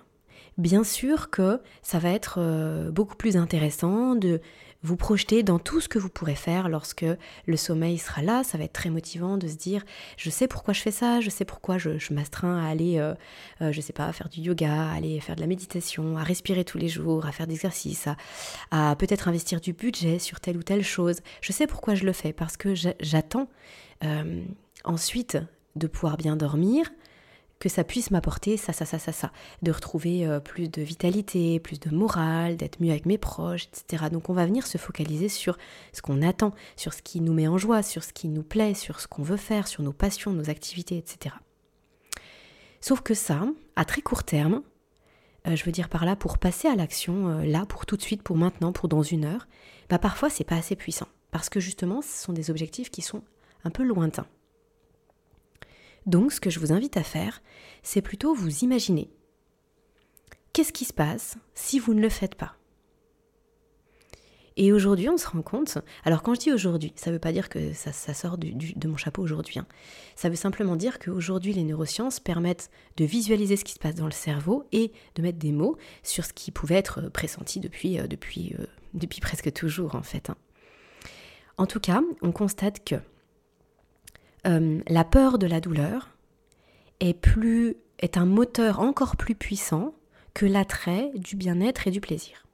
bien 0.60 0.84
sûr 0.84 1.30
que 1.30 1.60
ça 1.82 1.98
va 1.98 2.10
être 2.10 2.36
euh, 2.38 2.90
beaucoup 2.90 3.16
plus 3.16 3.36
intéressant 3.36 4.14
de 4.14 4.40
vous 4.82 4.96
projeter 4.96 5.42
dans 5.42 5.58
tout 5.58 5.80
ce 5.80 5.88
que 5.88 5.98
vous 5.98 6.08
pourrez 6.08 6.34
faire 6.34 6.70
lorsque 6.70 7.04
le 7.46 7.56
sommeil 7.56 7.98
sera 7.98 8.22
là. 8.22 8.44
Ça 8.44 8.56
va 8.56 8.64
être 8.64 8.72
très 8.72 8.88
motivant 8.88 9.36
de 9.36 9.46
se 9.46 9.56
dire 9.56 9.84
je 10.16 10.30
sais 10.30 10.48
pourquoi 10.48 10.72
je 10.72 10.80
fais 10.80 10.90
ça, 10.90 11.20
je 11.20 11.28
sais 11.28 11.44
pourquoi 11.44 11.76
je, 11.76 11.90
m'astreins 12.12 12.64
à 12.64 12.68
aller, 12.68 12.98
euh, 12.98 13.14
euh, 13.60 13.72
je 13.72 13.80
sais 13.80 13.92
pas, 13.92 14.10
faire 14.12 14.28
du 14.28 14.40
yoga, 14.40 14.90
à 14.90 14.94
aller 14.94 15.20
faire 15.20 15.36
de 15.36 15.40
la 15.40 15.46
méditation, 15.46 16.16
à 16.16 16.22
respirer 16.22 16.64
tous 16.64 16.78
les 16.78 16.88
jours, 16.88 17.26
à 17.26 17.32
faire 17.32 17.46
des 17.46 17.54
exercices, 17.54 18.08
à, 18.70 18.96
peut-être 18.96 19.28
investir 19.28 19.60
du 19.60 19.72
budget 19.72 20.18
sur 20.18 20.40
telle 20.40 20.56
ou 20.56 20.62
telle 20.62 20.84
chose. 20.84 21.20
Je 21.40 21.52
sais 21.52 21.66
pourquoi 21.66 21.94
je 21.94 22.04
le 22.04 22.12
fais 22.12 22.32
parce 22.32 22.56
que 22.56 22.74
j'attends 22.74 23.48
ensuite 24.84 25.36
de 25.76 25.86
pouvoir 25.86 26.16
bien 26.16 26.36
dormir, 26.36 26.90
que 27.60 27.68
ça 27.68 27.84
puisse 27.84 28.10
m'apporter 28.10 28.56
ça, 28.56 28.72
ça, 28.72 28.84
ça, 28.84 28.98
ça, 28.98 29.12
ça, 29.12 29.30
de 29.62 29.70
retrouver 29.70 30.26
euh, 30.26 30.40
plus 30.40 30.68
de 30.68 30.82
vitalité, 30.82 31.60
plus 31.60 31.78
de 31.78 31.94
morale, 31.94 32.56
d'être 32.56 32.80
mieux 32.80 32.90
avec 32.90 33.06
mes 33.06 33.18
proches, 33.18 33.68
etc. 33.68 34.06
Donc 34.10 34.30
on 34.30 34.32
va 34.32 34.46
venir 34.46 34.66
se 34.66 34.78
focaliser 34.78 35.28
sur 35.28 35.58
ce 35.92 36.02
qu'on 36.02 36.22
attend, 36.22 36.52
sur 36.74 36.94
ce 36.94 37.02
qui 37.02 37.20
nous 37.20 37.34
met 37.34 37.46
en 37.46 37.58
joie, 37.58 37.82
sur 37.82 38.02
ce 38.02 38.12
qui 38.12 38.28
nous 38.28 38.42
plaît, 38.42 38.74
sur 38.74 38.98
ce 38.98 39.06
qu'on 39.06 39.22
veut 39.22 39.36
faire, 39.36 39.68
sur 39.68 39.82
nos 39.82 39.92
passions, 39.92 40.32
nos 40.32 40.50
activités, 40.50 40.96
etc. 40.96 41.36
Sauf 42.80 43.02
que 43.02 43.14
ça, 43.14 43.42
à 43.76 43.84
très 43.84 44.00
court 44.00 44.24
terme, 44.24 44.62
euh, 45.46 45.54
je 45.54 45.64
veux 45.64 45.72
dire 45.72 45.90
par 45.90 46.06
là, 46.06 46.16
pour 46.16 46.38
passer 46.38 46.66
à 46.66 46.74
l'action, 46.74 47.28
euh, 47.28 47.44
là, 47.44 47.66
pour 47.66 47.84
tout 47.84 47.98
de 47.98 48.02
suite, 48.02 48.22
pour 48.22 48.36
maintenant, 48.36 48.72
pour 48.72 48.88
dans 48.88 49.02
une 49.02 49.26
heure, 49.26 49.46
bah 49.90 49.98
parfois 49.98 50.30
c'est 50.30 50.44
pas 50.44 50.56
assez 50.56 50.76
puissant. 50.76 51.08
Parce 51.30 51.50
que 51.50 51.60
justement, 51.60 52.00
ce 52.00 52.24
sont 52.24 52.32
des 52.32 52.50
objectifs 52.50 52.90
qui 52.90 53.02
sont 53.02 53.22
un 53.64 53.70
peu 53.70 53.84
lointains. 53.84 54.26
Donc 56.06 56.32
ce 56.32 56.40
que 56.40 56.50
je 56.50 56.60
vous 56.60 56.72
invite 56.72 56.96
à 56.96 57.02
faire, 57.02 57.42
c'est 57.82 58.02
plutôt 58.02 58.34
vous 58.34 58.64
imaginer. 58.64 59.10
Qu'est-ce 60.52 60.72
qui 60.72 60.84
se 60.84 60.92
passe 60.92 61.36
si 61.54 61.78
vous 61.78 61.94
ne 61.94 62.00
le 62.00 62.08
faites 62.08 62.34
pas? 62.34 62.56
Et 64.56 64.72
aujourd'hui, 64.72 65.08
on 65.08 65.16
se 65.16 65.26
rend 65.26 65.42
compte, 65.42 65.78
alors 66.04 66.22
quand 66.22 66.34
je 66.34 66.40
dis 66.40 66.52
aujourd'hui, 66.52 66.92
ça 66.96 67.10
ne 67.10 67.14
veut 67.14 67.20
pas 67.20 67.32
dire 67.32 67.48
que 67.48 67.72
ça, 67.72 67.92
sort 68.12 68.36
de 68.36 68.88
mon 68.88 68.96
chapeau 68.96 69.22
aujourd'hui, 69.22 69.58
hein. 69.58 69.66
ça 70.16 70.28
veut 70.28 70.36
simplement 70.36 70.76
dire 70.76 70.98
qu'aujourd'hui, 70.98 71.54
les 71.54 71.62
neurosciences 71.62 72.20
permettent 72.20 72.68
de 72.96 73.06
visualiser 73.06 73.56
ce 73.56 73.64
qui 73.64 73.72
se 73.72 73.78
passe 73.78 73.94
dans 73.94 74.04
le 74.04 74.10
cerveau 74.10 74.64
et 74.72 74.92
de 75.14 75.22
mettre 75.22 75.38
des 75.38 75.52
mots 75.52 75.78
sur 76.02 76.24
ce 76.24 76.32
qui 76.32 76.50
pouvait 76.50 76.74
être 76.74 77.08
pressenti 77.08 77.60
depuis, 77.60 77.98
euh, 77.98 78.06
depuis, 78.06 78.54
euh, 78.58 78.66
depuis 78.92 79.20
presque 79.20 79.50
toujours 79.52 79.94
en 79.94 80.02
fait. 80.02 80.28
Hein. 80.28 80.36
En 81.56 81.66
tout 81.66 81.80
cas, 81.80 82.02
on 82.20 82.32
constate 82.32 82.84
que 82.84 82.96
euh, 84.46 84.80
la 84.88 85.04
peur 85.04 85.38
de 85.38 85.46
la 85.46 85.60
douleur 85.60 86.10
est, 87.00 87.14
plus, 87.14 87.76
est 87.98 88.16
un 88.16 88.26
moteur 88.26 88.80
encore 88.80 89.16
plus 89.16 89.34
puissant 89.34 89.94
que 90.34 90.46
l'attrait 90.46 91.10
du 91.14 91.36
bien-être 91.36 91.86
et 91.86 91.90
du 91.90 92.00
plaisir. 92.00 92.46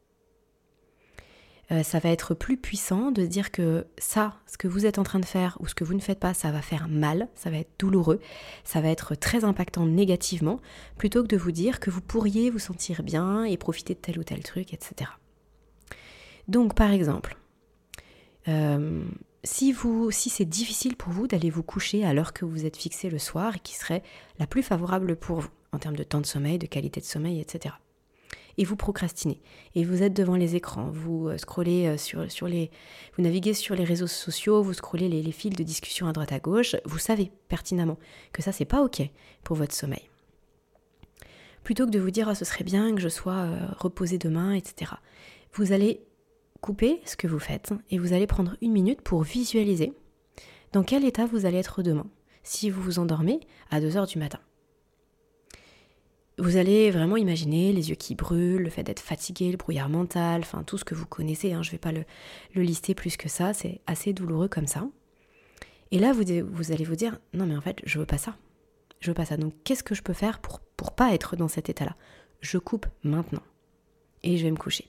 Euh, 1.72 1.82
ça 1.82 1.98
va 1.98 2.10
être 2.10 2.34
plus 2.34 2.56
puissant 2.56 3.10
de 3.10 3.26
dire 3.26 3.50
que 3.50 3.86
ça, 3.98 4.36
ce 4.46 4.56
que 4.56 4.68
vous 4.68 4.86
êtes 4.86 4.98
en 4.98 5.02
train 5.02 5.18
de 5.18 5.24
faire 5.24 5.56
ou 5.60 5.66
ce 5.66 5.74
que 5.74 5.82
vous 5.82 5.94
ne 5.94 6.00
faites 6.00 6.20
pas, 6.20 6.32
ça 6.32 6.52
va 6.52 6.62
faire 6.62 6.86
mal, 6.88 7.28
ça 7.34 7.50
va 7.50 7.58
être 7.58 7.72
douloureux, 7.78 8.20
ça 8.62 8.80
va 8.80 8.88
être 8.88 9.16
très 9.16 9.44
impactant 9.44 9.84
négativement, 9.84 10.60
plutôt 10.96 11.22
que 11.22 11.28
de 11.28 11.36
vous 11.36 11.50
dire 11.50 11.80
que 11.80 11.90
vous 11.90 12.00
pourriez 12.00 12.50
vous 12.50 12.60
sentir 12.60 13.02
bien 13.02 13.44
et 13.44 13.56
profiter 13.56 13.94
de 13.94 13.98
tel 13.98 14.18
ou 14.18 14.22
tel 14.22 14.44
truc, 14.44 14.72
etc. 14.72 15.10
Donc 16.46 16.74
par 16.74 16.92
exemple, 16.92 17.36
euh, 18.46 19.02
si, 19.44 19.72
vous, 19.72 20.10
si 20.10 20.30
c'est 20.30 20.44
difficile 20.44 20.96
pour 20.96 21.12
vous 21.12 21.26
d'aller 21.26 21.50
vous 21.50 21.62
coucher 21.62 22.04
à 22.04 22.12
l'heure 22.12 22.32
que 22.32 22.44
vous 22.44 22.66
êtes 22.66 22.76
fixé 22.76 23.10
le 23.10 23.18
soir 23.18 23.56
et 23.56 23.60
qui 23.60 23.74
serait 23.74 24.02
la 24.38 24.46
plus 24.46 24.62
favorable 24.62 25.16
pour 25.16 25.40
vous 25.40 25.50
en 25.72 25.78
termes 25.78 25.96
de 25.96 26.02
temps 26.02 26.20
de 26.20 26.26
sommeil, 26.26 26.58
de 26.58 26.66
qualité 26.66 27.00
de 27.00 27.06
sommeil, 27.06 27.40
etc. 27.40 27.74
Et 28.58 28.64
vous 28.64 28.76
procrastinez, 28.76 29.42
et 29.74 29.84
vous 29.84 30.02
êtes 30.02 30.14
devant 30.14 30.34
les 30.34 30.56
écrans, 30.56 30.88
vous 30.90 31.28
euh, 31.28 31.36
scrollez 31.36 31.86
euh, 31.86 31.98
sur, 31.98 32.48
les, 32.48 32.70
vous 33.16 33.22
naviguez 33.22 33.52
sur 33.52 33.74
les 33.74 33.84
réseaux 33.84 34.06
sociaux, 34.06 34.62
vous 34.62 34.72
scrollez 34.72 35.08
les, 35.08 35.32
fils 35.32 35.54
de 35.54 35.62
discussion 35.62 36.08
à 36.08 36.12
droite 36.12 36.32
à 36.32 36.38
gauche, 36.38 36.74
vous 36.86 36.98
savez 36.98 37.30
pertinemment 37.48 37.98
que 38.32 38.42
ça 38.42 38.52
c'est 38.52 38.64
pas 38.64 38.82
ok 38.82 39.02
pour 39.44 39.56
votre 39.56 39.74
sommeil. 39.74 40.08
Plutôt 41.64 41.84
que 41.84 41.90
de 41.90 41.98
vous 41.98 42.10
dire 42.10 42.30
ah, 42.30 42.34
ce 42.34 42.46
serait 42.46 42.64
bien 42.64 42.94
que 42.94 43.00
je 43.00 43.08
sois 43.10 43.34
euh, 43.34 43.58
reposé 43.76 44.16
demain, 44.16 44.54
etc. 44.54 44.92
Vous 45.52 45.72
allez 45.72 46.00
coupez 46.56 47.00
ce 47.04 47.16
que 47.16 47.26
vous 47.26 47.38
faites 47.38 47.72
et 47.90 47.98
vous 47.98 48.12
allez 48.12 48.26
prendre 48.26 48.56
une 48.60 48.72
minute 48.72 49.02
pour 49.02 49.22
visualiser 49.22 49.92
dans 50.72 50.82
quel 50.82 51.04
état 51.04 51.26
vous 51.26 51.46
allez 51.46 51.58
être 51.58 51.82
demain 51.82 52.06
si 52.42 52.70
vous 52.70 52.80
vous 52.80 52.98
endormez 52.98 53.40
à 53.70 53.80
2h 53.80 54.08
du 54.08 54.18
matin. 54.18 54.38
Vous 56.38 56.58
allez 56.58 56.90
vraiment 56.90 57.16
imaginer 57.16 57.72
les 57.72 57.88
yeux 57.88 57.94
qui 57.94 58.14
brûlent, 58.14 58.62
le 58.62 58.70
fait 58.70 58.82
d'être 58.82 59.00
fatigué, 59.00 59.50
le 59.50 59.56
brouillard 59.56 59.88
mental, 59.88 60.42
enfin 60.42 60.62
tout 60.62 60.76
ce 60.76 60.84
que 60.84 60.94
vous 60.94 61.06
connaissez, 61.06 61.54
hein, 61.54 61.62
je 61.62 61.70
ne 61.70 61.72
vais 61.72 61.78
pas 61.78 61.92
le, 61.92 62.04
lister 62.54 62.94
plus 62.94 63.16
que 63.16 63.28
ça, 63.28 63.54
c'est 63.54 63.80
assez 63.86 64.12
douloureux 64.12 64.48
comme 64.48 64.66
ça. 64.66 64.86
Et 65.92 65.98
là, 65.98 66.12
vous, 66.12 66.24
vous, 66.50 66.72
allez 66.72 66.84
vous 66.84 66.96
dire, 66.96 67.18
non 67.32 67.46
mais 67.46 67.56
en 67.56 67.60
fait, 67.62 67.80
je 67.84 67.98
veux 67.98 68.06
pas 68.06 68.18
ça. 68.18 68.36
Je 69.00 69.10
veux 69.10 69.14
pas 69.14 69.24
ça. 69.24 69.36
Donc 69.36 69.54
qu'est-ce 69.64 69.82
que 69.82 69.94
je 69.94 70.02
peux 70.02 70.12
faire 70.12 70.40
pour, 70.40 70.60
pour 70.60 70.94
pas 70.94 71.14
être 71.14 71.36
dans 71.36 71.48
cet 71.48 71.70
état-là? 71.70 71.96
Je 72.40 72.58
coupe 72.58 72.86
maintenant. 73.02 73.42
Et 74.22 74.36
je 74.36 74.44
vais 74.44 74.50
me 74.50 74.56
coucher. 74.56 74.86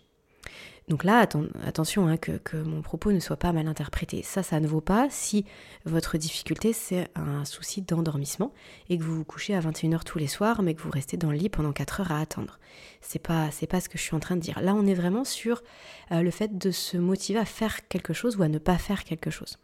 Donc 0.87 1.03
là, 1.03 1.27
attention 1.65 2.07
hein, 2.07 2.15
que, 2.15 2.55
mon 2.55 2.81
propos 2.81 3.11
ne 3.11 3.19
soit 3.19 3.35
pas 3.35 3.51
mal 3.51 3.67
interprété. 3.67 4.23
Ça, 4.23 4.41
ça 4.41 4.61
ne 4.61 4.67
vaut 4.67 4.79
pas 4.79 5.07
si 5.09 5.43
votre 5.83 6.17
difficulté, 6.17 6.71
c'est 6.71 7.09
un 7.15 7.43
souci 7.43 7.81
d'endormissement 7.81 8.53
et 8.89 8.97
que 8.97 9.03
vous 9.03 9.17
vous 9.17 9.25
couchez 9.25 9.53
à 9.53 9.59
21h 9.59 10.03
tous 10.05 10.17
les 10.17 10.27
soirs, 10.27 10.61
mais 10.61 10.75
que 10.75 10.81
vous 10.81 10.89
restez 10.89 11.17
dans 11.17 11.31
le 11.31 11.37
lit 11.37 11.49
pendant 11.49 11.73
4 11.73 12.01
heures 12.01 12.11
à 12.13 12.21
attendre. 12.21 12.57
C'est 13.01 13.19
pas, 13.19 13.49
pas 13.69 13.81
ce 13.81 13.89
que 13.89 13.97
je 13.97 14.03
suis 14.03 14.15
en 14.15 14.21
train 14.21 14.37
de 14.37 14.41
dire. 14.41 14.61
Là, 14.61 14.73
on 14.73 14.87
est 14.87 14.93
vraiment 14.93 15.25
sur 15.25 15.61
euh, 16.13 16.21
le 16.21 16.31
fait 16.31 16.57
de 16.57 16.71
se 16.71 16.95
motiver 16.95 17.39
à 17.39 17.45
faire 17.45 17.85
quelque 17.89 18.13
chose 18.13 18.37
ou 18.37 18.43
à 18.43 18.47
ne 18.47 18.57
pas 18.57 18.77
faire 18.77 19.03
quelque 19.03 19.29
chose 19.29 19.57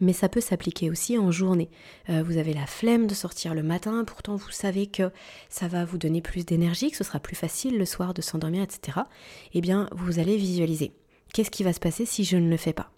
mais 0.00 0.12
ça 0.12 0.28
peut 0.28 0.40
s'appliquer 0.40 0.90
aussi 0.90 1.18
en 1.18 1.30
journée. 1.30 1.70
Euh, 2.08 2.22
vous 2.22 2.38
avez 2.38 2.54
la 2.54 2.66
flemme 2.66 3.06
de 3.06 3.14
sortir 3.14 3.54
le 3.54 3.62
matin, 3.62 4.04
pourtant 4.04 4.36
vous 4.36 4.50
savez 4.50 4.86
que 4.86 5.10
ça 5.48 5.68
va 5.68 5.84
vous 5.84 5.98
donner 5.98 6.22
plus 6.22 6.44
d'énergie, 6.44 6.90
que 6.90 6.96
ce 6.96 7.04
sera 7.04 7.20
plus 7.20 7.36
facile 7.36 7.78
le 7.78 7.84
soir 7.84 8.14
de 8.14 8.22
s'endormir, 8.22 8.62
etc. 8.62 9.00
Eh 9.52 9.60
bien, 9.60 9.88
vous 9.92 10.18
allez 10.18 10.36
visualiser. 10.36 10.92
Qu'est-ce 11.32 11.50
qui 11.50 11.62
va 11.62 11.72
se 11.72 11.80
passer 11.80 12.06
si 12.06 12.24
je 12.24 12.36
ne 12.36 12.50
le 12.50 12.56
fais 12.56 12.72
pas? 12.72 12.90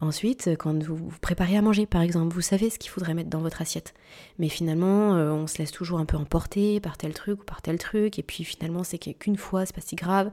Ensuite, 0.00 0.50
quand 0.58 0.80
vous 0.84 0.96
vous 0.96 1.18
préparez 1.20 1.56
à 1.56 1.62
manger, 1.62 1.84
par 1.84 2.02
exemple, 2.02 2.32
vous 2.32 2.40
savez 2.40 2.70
ce 2.70 2.78
qu'il 2.78 2.90
faudrait 2.90 3.14
mettre 3.14 3.30
dans 3.30 3.40
votre 3.40 3.60
assiette. 3.62 3.94
Mais 4.38 4.48
finalement, 4.48 5.16
euh, 5.16 5.32
on 5.32 5.48
se 5.48 5.58
laisse 5.58 5.72
toujours 5.72 5.98
un 5.98 6.04
peu 6.04 6.16
emporter 6.16 6.78
par 6.78 6.96
tel 6.96 7.14
truc 7.14 7.40
ou 7.40 7.44
par 7.44 7.62
tel 7.62 7.78
truc, 7.78 8.18
et 8.18 8.22
puis 8.22 8.44
finalement, 8.44 8.84
c'est 8.84 8.98
qu'une 8.98 9.36
fois, 9.36 9.66
c'est 9.66 9.74
pas 9.74 9.80
si 9.80 9.96
grave. 9.96 10.30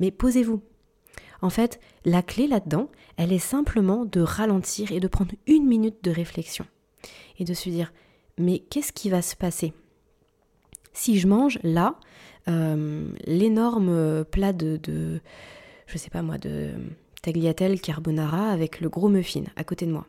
Mais 0.00 0.10
posez-vous, 0.10 0.62
en 1.40 1.50
fait, 1.50 1.80
la 2.04 2.22
clé 2.22 2.46
là-dedans, 2.46 2.90
elle 3.16 3.32
est 3.32 3.38
simplement 3.38 4.04
de 4.04 4.20
ralentir 4.20 4.92
et 4.92 5.00
de 5.00 5.08
prendre 5.08 5.32
une 5.46 5.66
minute 5.66 6.02
de 6.02 6.10
réflexion. 6.10 6.66
Et 7.38 7.44
de 7.44 7.54
se 7.54 7.68
dire, 7.68 7.92
mais 8.38 8.58
qu'est-ce 8.58 8.92
qui 8.92 9.10
va 9.10 9.22
se 9.22 9.36
passer? 9.36 9.72
Si 10.92 11.18
je 11.18 11.28
mange 11.28 11.58
là 11.62 11.96
euh, 12.48 13.08
l'énorme 13.24 14.24
plat 14.24 14.52
de, 14.52 14.78
de, 14.78 15.20
je 15.86 15.98
sais 15.98 16.10
pas 16.10 16.22
moi, 16.22 16.38
de 16.38 16.72
tagliatelle 17.22 17.80
carbonara 17.80 18.50
avec 18.50 18.80
le 18.80 18.88
gros 18.88 19.08
muffin 19.08 19.44
à 19.56 19.64
côté 19.64 19.86
de 19.86 19.92
moi. 19.92 20.06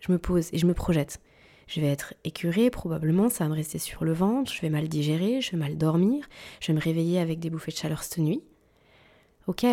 Je 0.00 0.12
me 0.12 0.18
pose 0.18 0.48
et 0.52 0.58
je 0.58 0.66
me 0.66 0.74
projette. 0.74 1.20
Je 1.66 1.80
vais 1.80 1.86
être 1.86 2.14
écurée, 2.24 2.68
probablement, 2.68 3.28
ça 3.28 3.44
va 3.44 3.50
me 3.50 3.54
rester 3.54 3.78
sur 3.78 4.04
le 4.04 4.12
ventre, 4.12 4.52
je 4.52 4.60
vais 4.60 4.70
mal 4.70 4.88
digérer, 4.88 5.40
je 5.40 5.52
vais 5.52 5.56
mal 5.56 5.78
dormir, 5.78 6.28
je 6.58 6.68
vais 6.68 6.72
me 6.72 6.80
réveiller 6.80 7.20
avec 7.20 7.38
des 7.38 7.48
bouffées 7.48 7.70
de 7.70 7.76
chaleur 7.76 8.02
cette 8.02 8.18
nuit. 8.18 8.42
Ok, 9.46 9.64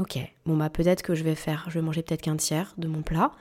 Ok, 0.00 0.18
bon 0.46 0.56
bah 0.56 0.70
peut-être 0.70 1.02
que 1.02 1.14
je 1.14 1.22
vais 1.22 1.34
faire, 1.34 1.66
je 1.68 1.74
vais 1.74 1.82
manger 1.82 2.02
peut-être 2.02 2.22
qu'un 2.22 2.36
tiers 2.36 2.72
de 2.78 2.88
mon 2.88 3.02
plat, 3.02 3.32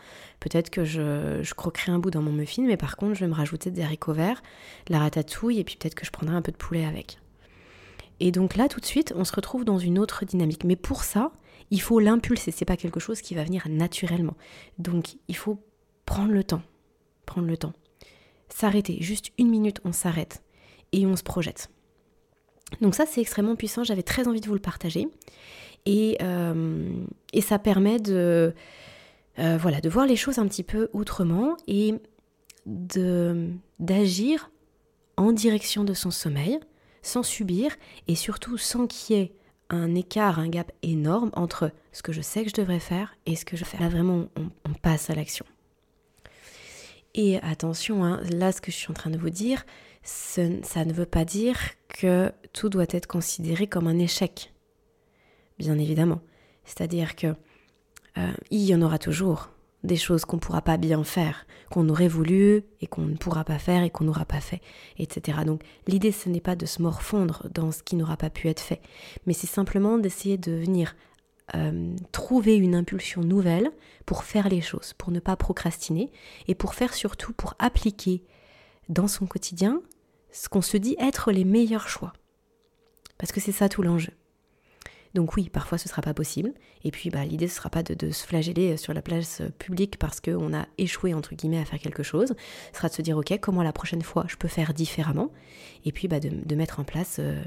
peut-être 0.41 0.69
que 0.69 0.84
je, 0.84 1.39
je, 1.41 1.54
croquerai 1.54 1.93
un 1.93 2.00
bout 2.00 2.12
dans 2.12 2.22
mon 2.22 2.34
muffin, 2.34 2.63
mais 2.63 2.76
par 2.76 2.98
contre 2.98 3.13
je 3.13 3.22
vais 3.22 3.30
me 3.30 3.34
rajouter 3.34 3.72
des 3.72 3.82
haricots 3.82 4.12
verts, 4.12 4.43
de 4.88 4.91
la 4.91 5.00
ratatouille, 5.00 5.60
et 5.60 5.63
puis 5.63 5.78
peut-être 5.78 5.95
que 5.95 6.06
je 6.06 6.12
prendrai 6.12 6.36
un 6.36 6.41
peu 6.41 6.52
de 6.52 6.58
poulet 6.58 6.84
avec. 6.84 7.19
Et 8.19 8.34
donc 8.34 8.58
là 8.58 8.67
tout 8.67 8.82
de 8.82 8.86
suite 8.86 9.13
on 9.15 9.24
se 9.24 9.34
retrouve 9.34 9.63
dans 9.63 9.78
une 9.78 9.98
autre 9.98 10.26
dynamique. 10.26 10.65
Mais 10.65 10.76
pour 10.76 11.06
ça, 11.06 11.32
il 11.72 11.80
faut 11.80 12.02
l'impulser, 12.02 12.52
c'est 12.52 12.65
pas 12.65 12.76
quelque 12.76 13.00
chose 13.00 13.22
qui 13.22 13.36
va 13.36 13.45
venir 13.45 13.63
naturellement. 13.69 14.36
Donc 14.80 15.15
il 15.30 15.38
faut 15.38 15.63
prendre 16.06 16.34
le 16.34 16.43
temps, 16.43 16.63
prendre 17.26 17.48
le 17.48 17.56
temps. 17.56 17.74
S'arrêter, 18.50 18.98
juste 19.00 19.32
une 19.38 19.50
minute 19.50 19.80
on 19.86 19.93
s'arrête 19.93 20.43
et 20.91 21.06
on 21.06 21.15
se 21.15 21.24
projette. 21.24 21.69
Donc 22.82 22.95
ça 22.95 23.05
c'est 23.05 23.21
extrêmement 23.21 23.55
puissant, 23.55 23.84
j'avais 23.84 24.03
très 24.03 24.27
envie 24.27 24.41
de 24.41 24.47
vous 24.47 24.53
le 24.53 24.60
partager. 24.60 25.08
Euh, 26.21 26.91
et, 27.34 27.41
ça 27.41 27.60
permet 27.60 27.99
de, 27.99 28.53
euh, 29.39 29.58
voilà, 29.58 29.82
de 29.82 29.89
voir 29.89 30.05
les 30.05 30.15
choses 30.15 30.38
un 30.38 30.47
petit 30.47 30.63
peu 30.63 30.89
autrement 30.93 31.58
et 31.67 31.95
d'agir 33.79 34.51
en 35.17 35.32
direction 35.32 35.84
de 35.84 35.93
son 35.93 36.12
sommeil 36.12 36.60
sans 37.01 37.23
subir 37.23 37.75
et 38.08 38.15
surtout 38.15 38.58
sans 38.58 38.86
qu'il 38.86 39.15
y 39.15 39.19
ait 39.19 39.34
un 39.69 39.95
écart, 39.95 40.39
un 40.39 40.49
gap 40.49 40.71
énorme 40.84 41.32
entre 41.34 41.71
ce 41.91 42.03
que 42.03 42.12
je 42.12 42.21
sais 42.21 42.43
que 42.43 42.49
je 42.49 42.55
devrais 42.55 42.79
faire 42.79 43.15
et 43.25 43.36
ce 43.36 43.45
que 43.45 43.58
je 43.58 43.63
fais. 43.63 43.77
Là 43.79 43.89
vraiment 43.89 44.27
on, 44.36 44.73
passe 44.82 45.10
à 45.10 45.15
l'action. 45.15 45.45
Et 47.15 47.38
attention, 47.38 48.03
hein, 48.03 48.21
là 48.32 48.51
ce 48.51 48.62
que 48.62 48.71
je 48.71 48.77
suis 48.77 48.91
en 48.91 48.93
train 48.93 49.10
de 49.10 49.17
vous 49.17 49.29
dire, 49.32 49.65
ça 50.10 50.86
ne 50.86 50.93
veut 50.93 51.06
pas 51.06 51.26
dire 51.26 51.58
que 51.88 52.32
tout 52.54 52.69
doit 52.69 52.86
être 52.89 53.08
considéré 53.08 53.67
comme 53.67 53.88
un 53.88 54.00
échec 54.00 54.52
bien 55.60 55.78
évidemment. 55.78 56.22
C'est-à-dire 56.63 57.15
que 57.15 57.28
euh, 58.17 58.32
il 58.50 58.62
y 58.62 58.74
en 58.74 58.82
aura 58.82 58.98
toujours 58.98 59.50
des 59.84 59.98
choses 59.98 60.26
qu'on 60.26 60.38
ne 60.38 60.41
pourra 60.41 60.62
pas 60.62 60.78
bien 60.78 61.04
faire, 61.04 61.45
qu'on 61.69 61.88
aurait 61.88 62.08
voulu 62.08 62.63
et 62.82 62.88
qu'on 62.88 63.04
ne 63.04 63.15
pourra 63.15 63.43
pas 63.43 63.60
faire 63.60 63.84
et 63.84 63.89
qu'on 63.89 64.06
n'aura 64.06 64.26
pas 64.26 64.41
fait, 64.41 64.62
etc. 64.98 65.39
Donc 65.45 65.62
l'idée 65.88 66.12
ce 66.12 66.28
n'est 66.28 66.41
pas 66.41 66.56
de 66.56 66.65
se 66.65 66.82
morfondre 66.82 67.48
dans 67.54 67.72
ce 67.72 67.84
qui 67.84 67.95
n'aura 67.95 68.17
pas 68.17 68.30
pu 68.30 68.50
être 68.50 68.60
fait, 68.60 68.82
mais 69.26 69.34
c'est 69.34 69.48
simplement 69.48 69.98
d'essayer 69.98 70.38
de 70.38 70.52
venir 70.52 70.95
euh, 71.56 71.95
trouver 72.12 72.58
une 72.58 72.76
impulsion 72.76 73.22
nouvelle 73.22 73.72
pour 74.06 74.24
faire 74.24 74.50
les 74.50 74.62
choses, 74.62 74.93
pour 74.98 75.12
ne 75.12 75.19
pas 75.19 75.38
procrastiner 75.38 76.12
et 76.48 76.56
pour 76.56 76.76
faire 76.76 76.93
surtout, 76.93 77.32
pour 77.34 77.56
appliquer 77.58 78.24
dans 78.89 79.08
son 79.08 79.28
quotidien 79.28 79.82
ce 80.32 80.50
qu'on 80.50 80.62
se 80.62 80.78
dit 80.78 80.96
être 81.00 81.32
les 81.32 81.46
meilleurs 81.46 81.88
choix. 81.88 82.13
Parce 83.18 83.32
que 83.32 83.39
c'est 83.39 83.52
ça 83.52 83.70
tout 83.70 83.82
l'enjeu. 83.82 84.13
Donc 85.13 85.36
oui, 85.36 85.50
parfois 85.50 85.78
ce 85.78 85.89
sera 85.89 86.02
pas 86.02 86.13
possible. 86.13 86.54
Et 86.84 86.92
puis 86.92 87.10
bah, 87.10 87.26
l'idée 87.26 87.48
ce 87.48 87.56
sera 87.56 87.70
pas 87.70 87.84
de, 87.84 88.12
se 88.12 88.26
flageller 88.26 88.78
sur 88.78 88.94
la 88.94 89.02
place 89.02 89.42
publique 89.58 89.98
parce 89.98 90.20
qu'on 90.22 90.54
a 90.54 90.68
échoué 90.78 91.13
entre 91.13 91.36
guillemets 91.36 91.60
à 91.60 91.65
faire 91.65 91.80
quelque 91.80 92.04
chose. 92.04 92.34
Ce 92.72 92.78
sera 92.78 92.89
de 92.89 92.94
se 92.94 93.02
dire 93.02 93.18
ok 93.18 93.39
comment 93.42 93.63
la 93.63 93.74
prochaine 93.74 94.02
fois 94.02 94.26
je 94.28 94.36
peux 94.36 94.48
faire 94.48 94.74
différemment? 94.74 95.32
Et 95.86 95.92
puis 95.92 96.08
bah, 96.08 96.20
de, 96.20 96.56
mettre 96.56 96.80
en 96.80 96.84
place 96.84 97.18
euh, 97.20 97.42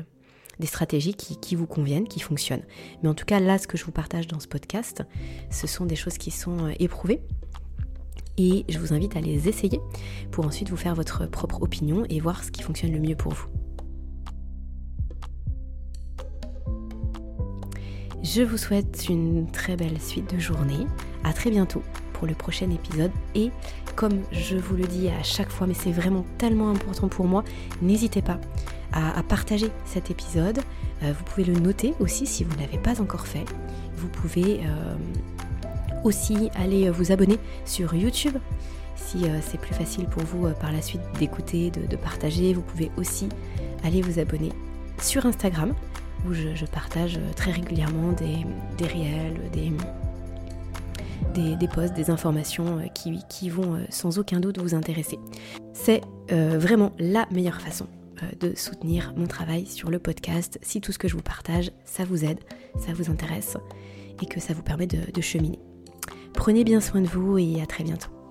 des 0.58 0.66
stratégies 0.66 1.14
qui, 1.14 1.54
vous 1.54 1.66
conviennent, 1.66 2.08
qui 2.08 2.20
fonctionnent. 2.20 2.64
Mais 3.02 3.08
en 3.08 3.14
tout 3.14 3.24
cas 3.24 3.38
là 3.38 3.58
ce 3.58 3.68
que 3.68 3.78
je 3.78 3.84
vous 3.84 3.92
partage 3.92 4.26
dans 4.26 4.40
ce 4.40 4.48
podcast, 4.48 5.02
ce 5.50 5.66
sont 5.66 5.86
des 5.86 5.96
choses 5.96 6.18
qui 6.18 6.30
sont 6.30 6.66
euh, 6.66 6.72
éprouvées. 6.80 7.20
Et 8.38 8.64
je 8.68 8.78
vous 8.78 8.92
invite 8.92 9.16
à 9.16 9.20
les 9.20 9.48
essayer 9.48 9.80
pour 10.30 10.46
ensuite 10.46 10.70
vous 10.70 10.76
faire 10.76 10.94
votre 10.94 11.26
propre 11.26 11.62
opinion 11.62 12.04
et 12.08 12.20
voir 12.20 12.42
ce 12.42 12.50
qui 12.50 12.62
fonctionne 12.62 12.92
le 12.92 13.00
mieux 13.00 13.16
pour 13.16 13.32
vous. 13.32 13.46
Je 18.22 18.42
vous 18.42 18.56
souhaite 18.56 19.08
une 19.08 19.50
très 19.50 19.76
belle 19.76 20.00
suite 20.00 20.32
de 20.32 20.38
journée. 20.38 20.86
À 21.24 21.32
très 21.32 21.50
bientôt 21.50 21.82
pour 22.12 22.28
le 22.28 22.34
prochain 22.34 22.70
épisode. 22.70 23.10
Et 23.34 23.50
comme 23.96 24.22
je 24.30 24.56
vous 24.56 24.76
le 24.76 24.84
dis 24.84 25.08
à 25.08 25.22
chaque 25.22 25.50
fois, 25.50 25.66
mais 25.66 25.74
c'est 25.74 25.90
vraiment 25.90 26.24
tellement 26.38 26.70
important 26.70 27.08
pour 27.08 27.26
moi, 27.26 27.42
n'hésitez 27.82 28.22
pas 28.22 28.38
à, 28.92 29.22
partager 29.22 29.70
cet 29.84 30.10
épisode. 30.10 30.60
Euh, 31.02 31.12
vous 31.12 31.24
pouvez 31.24 31.44
le 31.44 31.54
noter 31.54 31.94
aussi 31.98 32.26
si 32.26 32.44
vous 32.44 32.54
ne 32.54 32.60
l'avez 32.60 32.78
pas 32.78 33.00
encore 33.00 33.26
fait. 33.26 33.44
Vous 33.96 34.08
pouvez 34.08 34.60
euh, 34.64 34.94
aussi 36.04 36.50
aller 36.54 36.90
vous 36.90 37.12
abonner 37.12 37.38
sur 37.64 37.94
YouTube 37.94 38.36
si 38.96 39.24
euh, 39.24 39.38
c'est 39.42 39.60
plus 39.60 39.74
facile 39.74 40.06
pour 40.06 40.22
vous 40.22 40.48
par 40.60 40.72
la 40.72 40.80
suite 40.80 41.02
d'écouter, 41.18 41.70
de, 41.70 41.96
partager. 41.96 42.54
Vous 42.54 42.62
pouvez 42.62 42.90
aussi 42.96 43.28
aller 43.84 44.00
vous 44.00 44.18
abonner 44.18 44.50
sur 45.00 45.26
Instagram 45.26 45.74
où 46.28 46.32
je, 46.32 46.64
partage 46.66 47.18
très 47.36 47.50
régulièrement 47.50 48.12
des, 48.12 48.86
réels, 48.86 49.40
des, 49.52 49.72
des, 51.56 51.68
posts, 51.68 51.94
des 51.94 52.10
informations 52.10 52.78
euh, 52.78 52.86
qui, 53.28 53.48
vont 53.48 53.74
euh, 53.74 53.84
sans 53.90 54.18
aucun 54.18 54.40
doute 54.40 54.58
vous 54.58 54.74
intéresser. 54.74 55.18
C'est 55.72 56.02
euh, 56.30 56.58
vraiment 56.58 56.92
la 56.98 57.26
meilleure 57.30 57.60
façon 57.60 57.86
de 58.38 58.54
soutenir 58.54 59.14
mon 59.16 59.26
travail 59.26 59.66
sur 59.66 59.90
le 59.90 59.98
podcast 59.98 60.56
si 60.62 60.80
tout 60.80 60.92
ce 60.92 60.98
que 60.98 61.08
je 61.08 61.16
vous 61.16 61.22
partage, 61.22 61.72
ça 61.84 62.04
vous 62.04 62.24
aide, 62.24 62.38
ça 62.78 62.92
vous 62.94 63.10
intéresse 63.10 63.56
et 64.22 64.26
que 64.26 64.38
ça 64.38 64.54
vous 64.54 64.62
permet 64.62 64.86
de 64.86 65.20
cheminer. 65.20 65.58
Prenez 66.34 66.64
bien 66.64 66.80
soin 66.80 67.00
de 67.00 67.06
vous 67.06 67.38
et 67.38 67.60
à 67.62 67.66
très 67.66 67.84
bientôt. 67.84 68.21